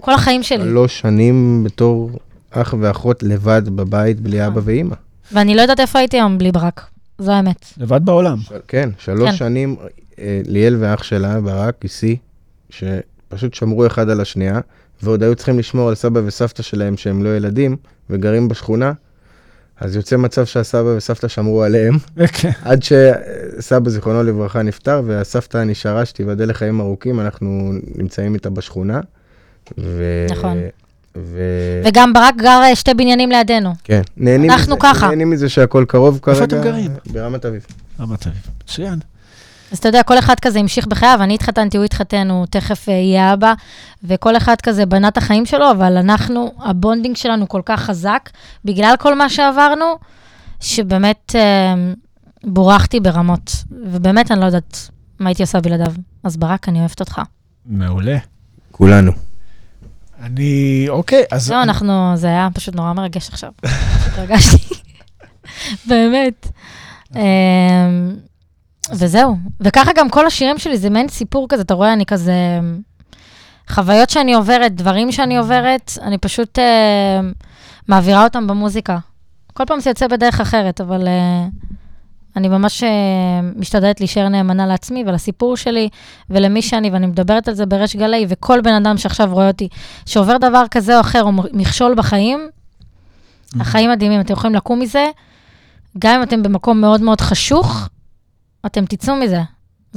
[0.01, 0.65] כל החיים שלי.
[0.65, 2.11] שלוש שנים בתור
[2.51, 4.95] אח ואחות לבד בבית, בלי אבא ואימא.
[5.33, 6.87] ואני לא יודעת איפה הייתי היום בלי ברק,
[7.19, 7.65] זו האמת.
[7.79, 8.39] לבד בעולם.
[8.41, 9.37] של- כן, שלוש כן.
[9.37, 9.77] שנים,
[10.19, 12.17] אה, ליאל ואח שלה, ברק, גיסי,
[12.71, 14.61] שפשוט שמרו אחד על השנייה,
[15.03, 17.77] ועוד היו צריכים לשמור על סבא וסבתא שלהם שהם לא ילדים,
[18.11, 18.93] וגרים בשכונה,
[19.81, 21.95] אז יוצא מצב שהסבא וסבתא שמרו עליהם,
[22.33, 22.51] כן.
[22.65, 29.01] עד שסבא, זיכרונו לברכה, נפטר, והסבתא נשארה, שתיבדל לחיים ארוכים, אנחנו נמצאים איתה בשכונה.
[29.79, 30.03] ו...
[30.31, 30.57] נכון.
[31.25, 31.41] ו...
[31.85, 33.75] וגם ברק גר אה, שתי בניינים לידינו.
[33.85, 35.09] כן, נהנים אנחנו מזה, ככה.
[35.09, 36.45] נהנים מזה שהכל קרוב כרגע.
[36.45, 36.91] אתם גרים?
[37.13, 37.67] ברמת אביב.
[38.01, 38.41] רמת אביב.
[38.65, 38.99] מצוין.
[39.73, 42.95] אז אתה יודע, כל אחד כזה המשיך בחייו, אני התחתנתי, הוא התחתן, הוא תכף אה,
[42.95, 43.55] יהיה אבא,
[44.05, 48.31] וכל אחד כזה בנה את החיים שלו, אבל אנחנו, ה bonding שלנו כל כך חזק,
[48.65, 49.99] בגלל כל מה שעברנו,
[50.61, 51.75] שבאמת אה,
[52.45, 54.89] בורכתי ברמות, ובאמת אני לא יודעת
[55.19, 55.93] מה הייתי עושה בלעדיו.
[56.25, 57.21] אז ברק, אני אוהבת אותך.
[57.67, 58.19] מעולה.
[58.71, 59.28] כולנו.
[60.23, 61.45] אני, אוקיי, אז...
[61.45, 63.51] זהו, אנחנו, זה היה פשוט נורא מרגש עכשיו.
[63.61, 64.75] פשוט הרגשתי.
[65.89, 66.47] באמת.
[67.17, 68.17] אמ,
[68.91, 69.37] וזהו.
[69.61, 72.61] וככה גם כל השירים שלי, זה מעין סיפור כזה, אתה רואה, אני כזה...
[73.71, 77.21] חוויות שאני עוברת, דברים שאני עוברת, אני פשוט אה,
[77.89, 78.99] מעבירה אותם במוזיקה.
[79.53, 81.47] כל פעם זה יוצא בדרך אחרת, אבל אה,
[82.39, 82.89] אני ממש אה,
[83.57, 85.89] משתדלת להישאר נאמנה לעצמי ולסיפור שלי
[86.31, 89.69] ולמי שאני, ואני מדברת על זה בריש גלי, וכל בן אדם שעכשיו רואה אותי,
[90.07, 92.49] שעובר דבר כזה או אחר, או מכשול בחיים,
[93.61, 95.07] החיים מדהימים, אתם יכולים לקום מזה,
[95.99, 97.89] גם אם אתם במקום מאוד מאוד חשוך,
[98.67, 99.41] אתם תצאו מזה.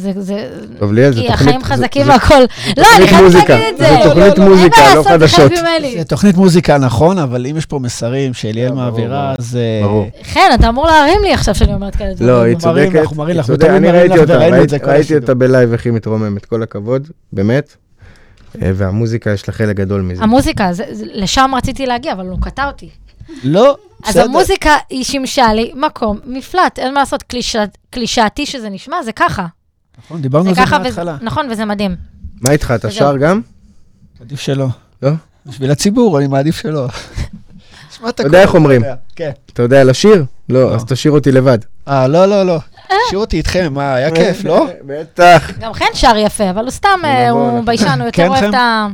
[0.01, 0.49] זה, זה,
[0.79, 1.41] טוב, ליאל, זה כי תוכנית...
[1.47, 2.37] החיים זה- חזקים והכול.
[2.77, 3.53] לא, אני חייבת מוזיקה.
[3.53, 3.83] להגיד את זה.
[3.85, 5.51] זה תוכנית מוזיקה, מה לא לעשות, זה חדשות.
[5.97, 9.33] זה תוכנית מוזיקה, נכון, אבל אם יש פה מסרים שאליאל מעבירה.
[9.39, 9.55] אז...
[9.55, 10.07] אה, ברור.
[10.23, 12.29] חן, אתה אמור להרים לי עכשיו שאני אומרת כאלה דברים.
[12.29, 12.93] לא, היא אנחנו צודקת.
[13.05, 13.45] לך, מראים לך.
[13.49, 15.21] ותמיד אני מראים ראיתי לך אותה, וראינו את ראיתי- זה כל ראיתי השידור.
[15.21, 17.75] אותה בלייב, היא מתרוממת, כל הכבוד, באמת.
[18.61, 20.23] אה, והמוזיקה, יש לה חלק גדול מזה.
[20.23, 20.71] המוזיקה,
[21.13, 22.89] לשם רציתי להגיע, אבל הוא קטע אותי.
[23.43, 24.23] לא, אז בסדר.
[24.23, 29.45] המוזיקה, היא שימשה לי מקום מפלט, אין מה לעשות, קלישא- קלישאתי שזה נשמע, זה ככה.
[29.97, 31.17] נכון, דיברנו על זה מההתחלה.
[31.21, 31.95] נכון, וזה מדהים.
[32.41, 32.91] מה איתך, אתה.
[32.91, 33.41] שר גם?
[34.21, 34.67] עדיף שלא.
[35.01, 35.09] לא?
[35.45, 36.87] בשביל הציבור, אני מעדיף שלא.
[37.89, 38.81] תשמע את אתה יודע איך אומרים.
[39.15, 39.31] כן.
[39.53, 40.25] אתה יודע לשיר?
[40.49, 40.75] לא, לא.
[40.75, 41.57] אז תשאיר אותי לבד.
[41.87, 42.59] אה, לא, לא, לא.
[43.07, 44.67] השאירו אותי איתכם, מה, היה כיף, לא?
[44.85, 45.51] בטח.
[45.59, 48.27] גם חן שר יפה, אבל הוא סתם, אה, נבוא, הוא אנחנו- ביישן, הוא יותר כן,
[48.27, 48.43] אוהב?
[48.43, 48.87] את ה...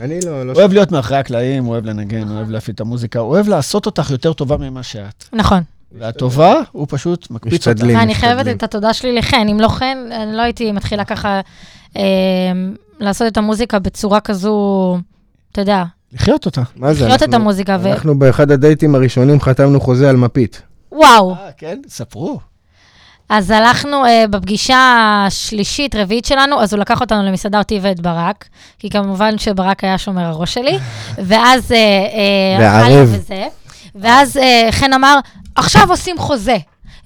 [0.00, 2.80] אני לא, לא הוא אוהב להיות מאחורי הקלעים, הוא אוהב לנגן, הוא אוהב להפעיל את
[2.80, 5.24] המוזיקה, הוא אוהב לעשות אותך יותר טובה ממה שאת.
[5.32, 5.62] נכון.
[5.92, 7.68] והטובה, הוא פשוט מקפיץ אותך.
[7.68, 7.96] משתדלים.
[7.98, 8.48] אני חייבת.
[8.48, 9.48] את התודה שלי לחן.
[9.48, 11.40] אם לא חן, אני לא הייתי מתחילה ככה
[11.96, 12.02] אה,
[13.00, 14.98] לעשות את המוזיקה בצורה כזו,
[15.52, 16.62] אתה יודע, לחיות אותה.
[16.76, 17.04] מה זה?
[17.04, 17.92] לחיות את אנחנו- המוזיקה, ו...
[17.92, 20.62] אנחנו באחד הדייטים הראשונים חתמנו חוזה על מפית.
[20.92, 21.32] וואו.
[21.34, 21.80] אה, כן?
[21.88, 22.40] ספרו.
[23.28, 24.78] אז הלכנו אה, בפגישה
[25.26, 29.98] השלישית, רביעית שלנו, אז הוא לקח אותנו למסעדה אותי ואת ברק, כי כמובן שברק היה
[29.98, 30.78] שומר הראש שלי,
[31.28, 31.72] ואז...
[31.72, 33.08] אה, אה, וערב.
[33.12, 33.46] וזה,
[33.94, 35.18] ואז אה, חן אמר,
[35.54, 36.56] עכשיו עושים חוזה.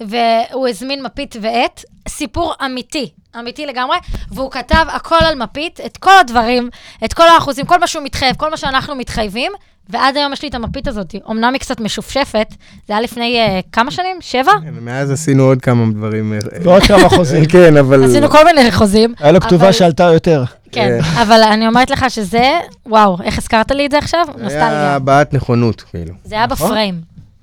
[0.01, 3.97] והוא הזמין מפית ועט, סיפור אמיתי, אמיתי לגמרי,
[4.33, 6.71] והוא כתב הכל על מפית, את כל הדברים,
[7.05, 9.53] את כל האחוזים, כל מה שהוא מתחייב, כל מה שאנחנו מתחייבים,
[9.89, 11.15] ועד היום יש לי את המפית הזאת.
[11.31, 12.47] אמנם היא קצת משופשפת,
[12.89, 14.17] זה היה לפני אה, כמה שנים?
[14.21, 14.53] שבע?
[14.65, 16.33] כן, מאז עשינו עוד כמה דברים.
[16.33, 17.45] אה, ועוד כמה חוזים.
[17.47, 18.05] כן, אבל...
[18.05, 19.15] עשינו כל מיני חוזים.
[19.19, 20.45] היה לו כתובה אבל- שעלתה יותר.
[20.75, 24.25] כן, אבל אני אומרת לך שזה, וואו, איך הזכרת לי את זה עכשיו?
[24.29, 24.95] היה נוסטלגיה.
[24.95, 26.15] הבעת נכונות, כאילו.
[26.25, 26.67] זה היה נכון.
[26.67, 27.01] בפריים.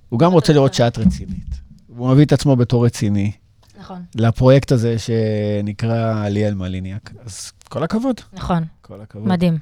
[0.09, 1.61] הוא גם רוצה לראות שאת רצינית.
[1.97, 3.31] הוא מביא את עצמו בתור רציני
[3.79, 7.11] נכון, לפרויקט הזה שנקרא ליאל מליניאק.
[7.25, 8.21] אז כל הכבוד.
[8.33, 9.27] נכון, כל הכבוד.
[9.27, 9.57] מדהים.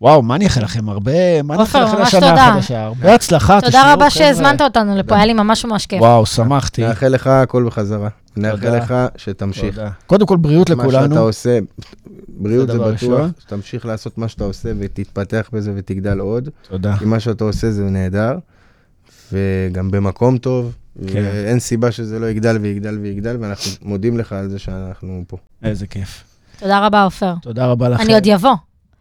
[0.00, 0.88] וואו, מה אני אאחל לכם?
[0.88, 2.48] הרבה, מה אני אאחל לכם לשנה תודה.
[2.48, 2.82] החדשה?
[2.84, 4.10] הרבה הצלחה, תודה תשמעו, רבה חבר'ה.
[4.10, 6.00] שהזמנת אותנו לפה, היה לי ממש ממש כיף.
[6.00, 6.86] וואו, שמחתי.
[6.86, 8.08] נאחל לך הכל בחזרה.
[8.36, 8.76] נאחל תודה.
[8.76, 9.74] לך שתמשיך.
[9.74, 9.90] תודה.
[10.06, 11.20] קודם כל, בריאות מה שאתה לכולנו.
[11.20, 11.58] עושה,
[12.28, 13.26] בריאות זה בטוח.
[13.38, 16.48] שתמשיך לעשות מה שאתה עושה ותתפתח בזה ותגדל עוד.
[16.68, 16.96] תודה.
[16.98, 18.38] כי מה שאתה עושה זה נהדר,
[19.32, 20.72] וגם במקום טוב,
[21.06, 21.22] כן.
[21.24, 25.36] ואין סיבה שזה לא יגדל ויגדל ויגדל, ואנחנו מודים לך על זה שאנחנו פה.
[25.62, 26.24] איזה כיף.
[26.58, 27.34] תודה רבה, עופר.
[27.42, 28.02] תודה רבה לכם.
[28.02, 28.54] אני עוד יבוא.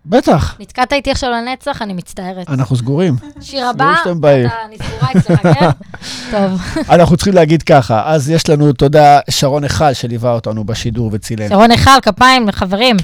[0.10, 2.50] בטח, נתקעת איתי עכשיו לנצח, אני מצטערת.
[2.50, 3.16] אנחנו סגורים.
[3.42, 5.70] שיר הבא, אני סגורה אצלך, כן?
[6.32, 6.62] טוב.
[6.90, 11.50] אנחנו צריכים להגיד ככה, אז יש לנו תודה שרון היכל שליווה אותנו בשידור וצילם.
[11.50, 12.96] שרון היכל, כפיים לחברים.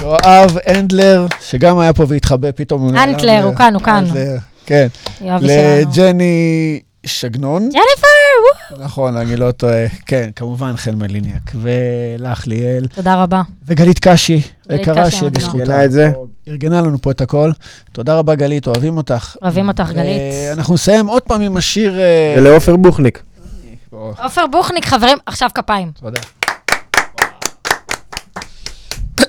[0.00, 2.96] יואב הנדלר, שגם היה פה והתחבא, פתאום.
[2.96, 4.04] הנטלר, הוא כאן, הוא כאן.
[4.66, 4.86] כן.
[5.40, 7.62] לג'ני שגנון.
[7.62, 8.84] ג'ניפר!
[8.84, 9.88] נכון, אני לא טועה.
[10.06, 11.52] כן, כמובן חן מליניאק.
[11.54, 12.86] ולך, ליאל.
[12.94, 13.42] תודה רבה.
[13.66, 15.84] וגלית קשי, גלית יקרה קשי, שבזכותה.
[15.84, 16.10] את זה.
[16.48, 17.50] ארגנה לנו פה את הכל.
[17.92, 19.36] תודה רבה, גלית, אוהבים אותך.
[19.42, 20.20] אוהבים אותך, גלית.
[20.20, 22.00] אה, אנחנו נסיים עוד פעם עם השיר...
[22.00, 23.22] אה, ולעופר בוכניק.
[23.90, 25.92] עופר בוכניק, חברים, עכשיו כפיים.
[26.00, 26.20] תודה.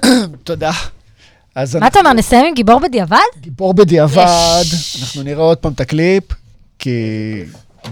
[0.44, 0.72] תודה.
[1.56, 3.18] אז מה אתה אומר, נסיים עם גיבור בדיעבד?
[3.42, 5.02] גיבור בדיעבד, יש.
[5.02, 6.24] אנחנו נראה עוד פעם את הקליפ,
[6.80, 7.44] כי...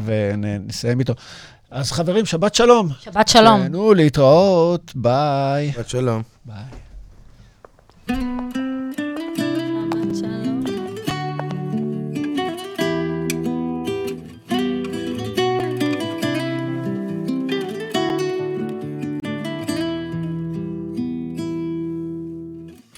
[0.05, 1.13] ונסיים איתו.
[1.71, 2.89] אז חברים, שבת שלום.
[3.01, 3.61] שבת שלום.
[3.61, 5.71] תהנו להתראות, ביי.
[5.71, 6.21] שבת שלום.
[6.45, 6.55] ביי.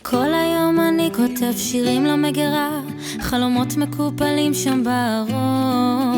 [0.04, 2.82] כל היום אני כותב שירים למגירה,
[3.22, 6.09] חלומות מקופלים שם בארון.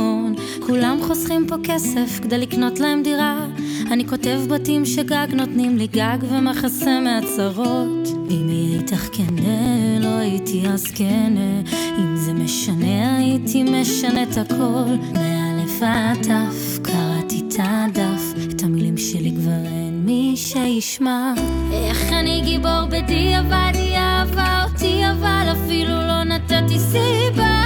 [0.72, 3.46] כולם חוסכים פה כסף כדי לקנות להם דירה.
[3.92, 8.08] אני כותב בתים שגג נותנים לי גג ומחסה מהצרות.
[8.30, 11.62] אם היא איתך כנה, לא הייתי אז כנה.
[11.98, 15.14] אם זה משנה, הייתי משנה את הכל.
[15.14, 18.34] מאלף עד תף, קראתי את הדף.
[18.52, 21.34] את המילים שלי כבר אין מי שישמע.
[21.72, 27.61] איך אני גיבור בדיעבד, היא אהבה אותי, אבל אפילו לא נתתי סיבה.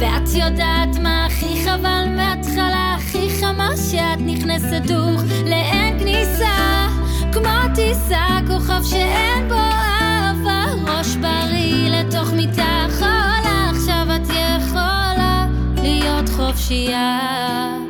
[0.00, 6.88] ואת יודעת מה הכי חבל מההתחלה, הכי חמה שאת נכנסת דוך לאין כניסה.
[7.32, 15.46] כמו טיסה, כוכב שאין בו אהבה, ראש בריא לתוך מיטה חולה, עכשיו את יכולה
[15.82, 17.89] להיות חופשייה.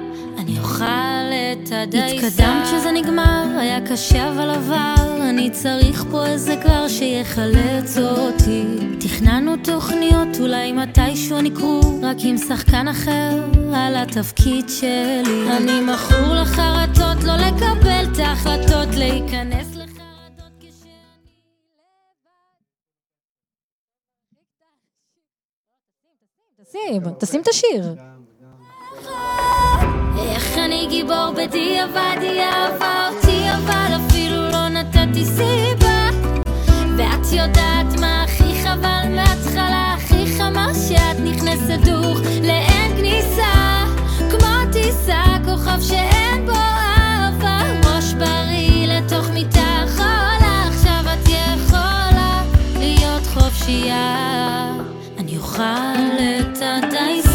[0.81, 2.26] אוכל את הדייסה.
[2.26, 4.95] התקדמת שזה נגמר, היה קשה אבל עבר.
[5.31, 8.64] אני צריך פה איזה כבר שיחלץ אותי.
[9.01, 15.57] תכננו תוכניות, אולי מתישהו הם יקרו, רק עם שחקן אחר על התפקיד שלי.
[15.57, 19.70] אני מכור לחרטות, לא לקבל את ההחלטות, להיכנס
[26.70, 28.09] כשאני תשים, תשים את השיר.
[30.61, 36.08] איך אני גיבור בדיעבד, היא אהבה אותי, אבל אפילו לא נתתי סיבה.
[36.96, 43.84] ואת יודעת מה הכי חבל מההתחלה, הכי חמה שאת נכנסת דוך לאין כניסה.
[44.30, 52.42] כמו טיסה, כוכב שאין בו אהבה, ראש בריא לתוך מיטה חולה, עכשיו את יכולה
[52.78, 54.72] להיות חופשייה.
[55.18, 57.30] אני אוכל את הדייסה.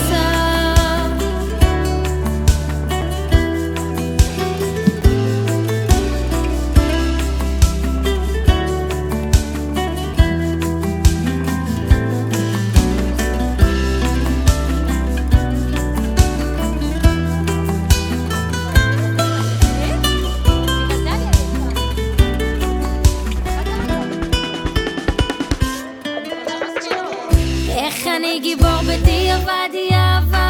[29.00, 29.90] אותי עבדי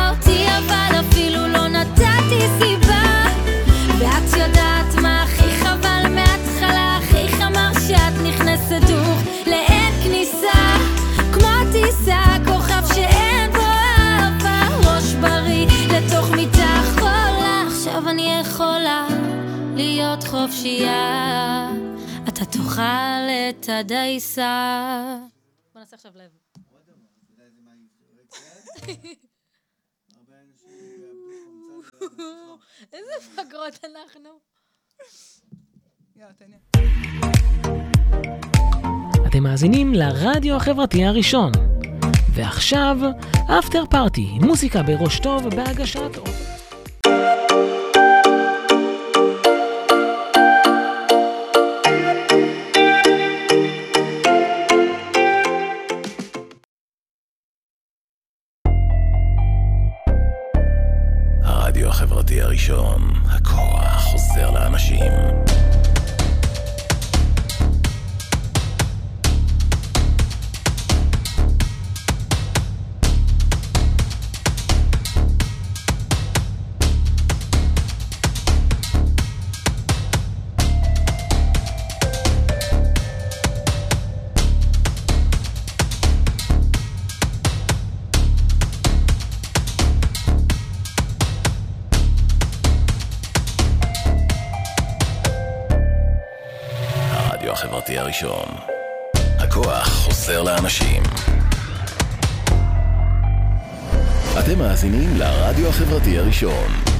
[0.10, 3.26] אותי אבל אפילו לא נתתי סיבה.
[4.00, 10.78] ואת יודעת מה הכי חבל מההתחלה הכי חמר שאת נכנסת דוך לאין כניסה.
[11.34, 14.68] כמו טיסה כוכב שאין בו אהבה.
[14.78, 15.68] ראש בריא
[15.98, 17.64] לתוך מיטה חולה.
[17.68, 19.08] עכשיו אני יכולה
[19.76, 21.70] להיות חופשייה.
[22.28, 22.82] אתה תאכל
[23.50, 25.04] את הדייסה.
[25.74, 26.45] בוא נעשה עכשיו לב.
[32.93, 34.29] איזה פגרות אנחנו.
[36.15, 36.55] יאללה, תהנה.
[39.27, 41.51] אתם מאזינים לרדיו החברתי הראשון.
[42.33, 42.97] ועכשיו,
[43.59, 46.11] אפטר פארטי, מוזיקה בראש טוב בהגשת...
[62.56, 65.12] הראשון, הכוח חוזר לאנשים.
[98.16, 98.55] הראשון,
[99.39, 101.03] הכוח חוזר לאנשים.
[104.39, 106.95] אתם מאזינים לרדיו החברתי הראשון.